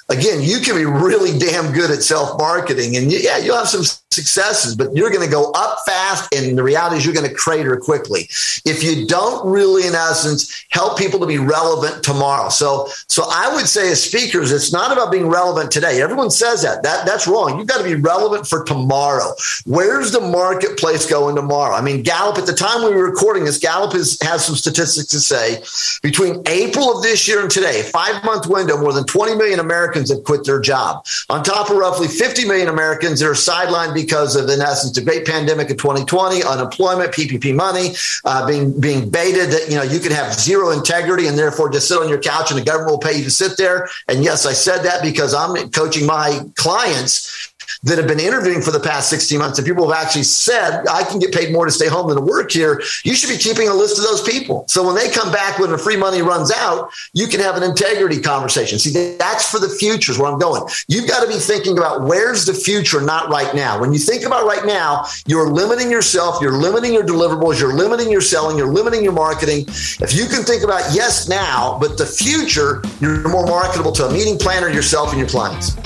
Again, 0.09 0.41
you 0.43 0.61
can 0.61 0.77
be 0.77 0.85
really 0.85 1.39
damn 1.39 1.73
good 1.73 1.91
at 1.91 2.03
self 2.03 2.39
marketing, 2.39 2.97
and 2.97 3.13
yeah, 3.13 3.39
you'll 3.39 3.57
have 3.57 3.69
some 3.69 3.85
successes, 4.17 4.75
but 4.75 4.95
you're 4.97 5.11
going 5.11 5.25
to 5.25 5.31
go 5.31 5.53
up 5.53 5.79
fast. 5.87 6.35
And 6.35 6.59
the 6.59 6.63
reality 6.63 6.97
is 6.97 7.05
you're 7.05 7.15
going 7.15 7.29
to 7.29 7.35
crater 7.35 7.77
quickly 7.77 8.29
if 8.65 8.83
you 8.83 9.07
don't 9.07 9.47
really, 9.47 9.87
in 9.87 9.95
essence, 9.95 10.67
help 10.71 10.99
people 10.99 11.21
to 11.21 11.27
be 11.27 11.39
relevant 11.39 12.03
tomorrow. 12.03 12.49
So, 12.49 12.89
so 13.09 13.25
I 13.31 13.55
would 13.55 13.69
say 13.69 13.93
as 13.93 14.03
speakers, 14.03 14.51
it's 14.51 14.73
not 14.73 14.93
about 14.93 15.13
being 15.13 15.29
relevant 15.29 15.71
today. 15.71 16.03
Everyone 16.03 16.31
says 16.31 16.63
that. 16.63 16.83
That 16.83 17.07
that's 17.07 17.29
wrong. 17.29 17.59
You've 17.59 17.69
got 17.69 17.79
to 17.79 17.85
be 17.85 17.95
relevant 17.95 18.47
for 18.47 18.65
tomorrow. 18.65 19.33
Where's 19.67 20.11
the 20.11 20.21
marketplace 20.21 21.09
going 21.09 21.36
tomorrow? 21.37 21.75
I 21.75 21.81
mean, 21.81 22.03
Gallup 22.03 22.39
at 22.39 22.47
the 22.47 22.53
time 22.53 22.85
we 22.85 22.95
were 22.95 23.09
recording 23.09 23.45
this, 23.45 23.59
Gallup 23.59 23.95
is, 23.95 24.19
has 24.23 24.45
some 24.45 24.57
statistics 24.57 25.09
to 25.09 25.21
say 25.21 25.63
between 26.03 26.43
April 26.47 26.97
of 26.97 27.03
this 27.03 27.29
year 27.29 27.41
and 27.41 27.51
today, 27.51 27.83
five 27.83 28.25
month 28.25 28.47
window, 28.47 28.77
more 28.77 28.93
than 28.93 29.05
20 29.05 29.37
million 29.37 29.61
Americans 29.61 30.11
have 30.11 30.25
quit 30.25 30.45
their 30.45 30.61
job. 30.61 31.07
On 31.29 31.43
top 31.43 31.71
of 31.71 31.77
roughly 31.77 32.09
50 32.09 32.47
million 32.47 32.69
Americans 32.69 33.21
that 33.21 33.29
are 33.29 33.33
sidelined 33.33 33.95
because 33.95 34.37
of, 34.37 34.49
in 34.49 34.61
essence, 34.61 34.95
the 34.95 35.03
great 35.03 35.27
pandemic 35.27 35.71
of 35.71 35.77
2020, 35.77 36.43
unemployment, 36.43 37.13
PPP 37.13 37.55
money, 37.55 37.91
uh, 38.25 38.47
being 38.47 38.79
being 38.81 39.09
baited 39.09 39.51
that 39.51 39.69
you 39.69 39.77
know 39.77 39.83
you 39.83 40.01
could 40.01 40.13
have 40.13 40.33
zero 40.35 40.71
integrity 40.71 41.27
and 41.27 41.39
therefore 41.39 41.71
just 41.71 41.89
sit 41.89 41.99
on 41.99 42.09
your 42.09 42.21
couch 42.21 42.51
and 42.51 42.59
the 42.59 42.65
government 42.65 42.91
will 42.91 42.99
pay 42.99 43.17
you 43.17 43.25
to 43.25 43.31
sit 43.31 43.57
there. 43.57 43.89
And 44.09 44.25
yes, 44.25 44.47
I 44.47 44.53
said 44.53 44.83
that 44.83 45.03
because 45.03 45.35
I'm 45.35 45.71
coaching 45.71 46.07
my 46.07 46.41
clients 46.57 47.53
that 47.83 47.99
have 47.99 48.07
been 48.07 48.21
interviewing 48.21 48.63
for 48.63 48.71
the 48.71 48.81
past 48.81 49.11
16 49.11 49.39
months 49.39 49.59
and 49.59 49.67
people 49.67 49.89
have 49.91 50.07
actually 50.07 50.25
said, 50.25 50.87
I 50.89 51.05
can 51.05 51.19
get 51.19 51.33
paid 51.33 51.53
more 51.53 51.65
to 51.65 51.71
stay 51.71 51.89
home 51.89 52.09
than 52.09 52.17
to 52.17 52.23
work 52.23 52.51
here. 52.51 52.83
You 53.05 53.15
should 53.15 53.31
be 53.31 53.39
keeping 53.39 53.69
a 53.69 53.75
list 53.75 53.99
of 53.99 54.05
those 54.05 54.23
people. 54.23 54.65
So 54.69 54.85
when 54.85 54.95
they 54.95 55.11
come 55.11 55.33
back 55.33 55.59
when 55.59 55.71
the 55.71 55.79
free 55.79 55.97
money 55.97 56.23
runs 56.23 56.53
out, 56.53 56.91
you 57.13 57.27
can 57.27 57.41
have 57.41 57.57
an 57.57 57.63
integrity 57.63 58.21
conversation. 58.21 58.79
See, 58.79 59.17
that's 59.17 59.51
for 59.51 59.59
the 59.59 59.69
future 59.69 60.13
is 60.13 60.19
where 60.19 60.31
I'm 60.31 60.39
going. 60.39 60.63
You've 60.89 61.09
got 61.09 61.23
to 61.23 61.29
be 61.29 61.39
thinking 61.39 61.79
about 61.79 62.03
where's 62.03 62.45
the 62.47 62.55
future, 62.55 63.01
not 63.01 63.29
right 63.29 63.55
now. 63.55 63.81
When 63.81 63.93
you 63.93 63.99
think 63.99 64.25
about 64.25 64.47
right 64.47 64.65
now, 64.65 65.07
you're 65.27 65.49
limiting 65.49 65.91
yourself, 65.91 66.41
you're 66.41 66.59
limiting 66.59 66.93
your 66.93 67.05
deliverables, 67.05 67.61
you're 67.61 67.75
limiting 67.75 68.11
your 68.11 68.21
selling, 68.21 68.57
you're 68.57 68.73
limiting 68.73 69.03
your 69.03 69.13
marketing. 69.13 69.65
If 69.69 70.15
you 70.15 70.27
can 70.27 70.43
think 70.43 70.63
about 70.63 70.95
yes 70.95 71.29
now, 71.29 71.79
but 71.81 71.99
the 71.99 72.07
future, 72.07 72.83
you're 73.01 73.29
more 73.29 73.47
marketable 73.47 73.93
to 73.93 74.07
a 74.07 74.13
meeting 74.13 74.39
planner, 74.39 74.69
yourself, 74.69 75.11
and 75.11 75.19
your 75.19 75.29
clients. 75.29 75.77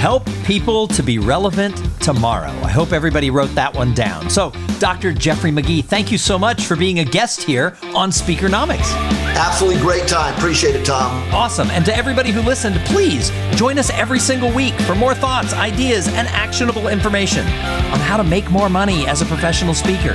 Help 0.00 0.24
people 0.46 0.86
to 0.88 1.02
be 1.02 1.18
relevant 1.18 1.76
tomorrow. 2.00 2.48
I 2.62 2.70
hope 2.70 2.92
everybody 2.92 3.28
wrote 3.28 3.54
that 3.54 3.74
one 3.74 3.92
down. 3.92 4.30
So, 4.30 4.50
Dr. 4.78 5.12
Jeffrey 5.12 5.50
Magee, 5.50 5.82
thank 5.82 6.10
you 6.10 6.16
so 6.16 6.38
much 6.38 6.64
for 6.64 6.74
being 6.74 7.00
a 7.00 7.04
guest 7.04 7.42
here 7.42 7.76
on 7.94 8.08
Speakernomics. 8.08 8.94
Absolutely 9.36 9.78
great 9.78 10.08
time. 10.08 10.34
Appreciate 10.38 10.74
it, 10.74 10.86
Tom. 10.86 11.12
Awesome. 11.34 11.68
And 11.72 11.84
to 11.84 11.94
everybody 11.94 12.30
who 12.30 12.40
listened, 12.40 12.76
please 12.86 13.30
join 13.56 13.78
us 13.78 13.90
every 13.90 14.18
single 14.18 14.50
week 14.50 14.72
for 14.86 14.94
more 14.94 15.14
thoughts, 15.14 15.52
ideas, 15.52 16.08
and 16.08 16.26
actionable 16.28 16.88
information 16.88 17.44
on 17.44 18.00
how 18.00 18.16
to 18.16 18.24
make 18.24 18.50
more 18.50 18.70
money 18.70 19.06
as 19.06 19.20
a 19.20 19.26
professional 19.26 19.74
speaker. 19.74 20.14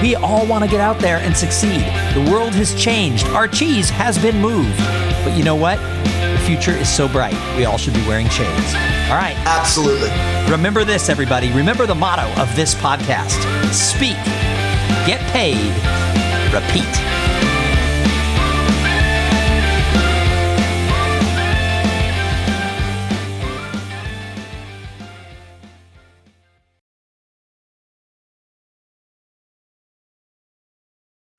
We 0.00 0.14
all 0.14 0.46
want 0.46 0.62
to 0.62 0.70
get 0.70 0.80
out 0.80 1.00
there 1.00 1.16
and 1.16 1.36
succeed. 1.36 1.80
The 2.14 2.28
world 2.30 2.54
has 2.54 2.80
changed, 2.80 3.26
our 3.30 3.48
cheese 3.48 3.90
has 3.90 4.18
been 4.20 4.40
moved. 4.40 4.78
But 5.24 5.36
you 5.36 5.42
know 5.42 5.56
what? 5.56 5.80
Future 6.46 6.70
is 6.70 6.88
so 6.88 7.08
bright. 7.08 7.34
We 7.56 7.64
all 7.64 7.76
should 7.76 7.94
be 7.94 8.06
wearing 8.06 8.28
shades. 8.28 8.74
All 9.10 9.16
right. 9.16 9.34
Absolutely. 9.46 10.10
Remember 10.48 10.84
this, 10.84 11.08
everybody. 11.08 11.50
Remember 11.50 11.86
the 11.86 11.94
motto 11.94 12.28
of 12.40 12.54
this 12.54 12.72
podcast 12.72 13.42
speak, 13.74 14.16
get 15.06 15.20
paid, 15.32 15.74
repeat. 16.54 17.35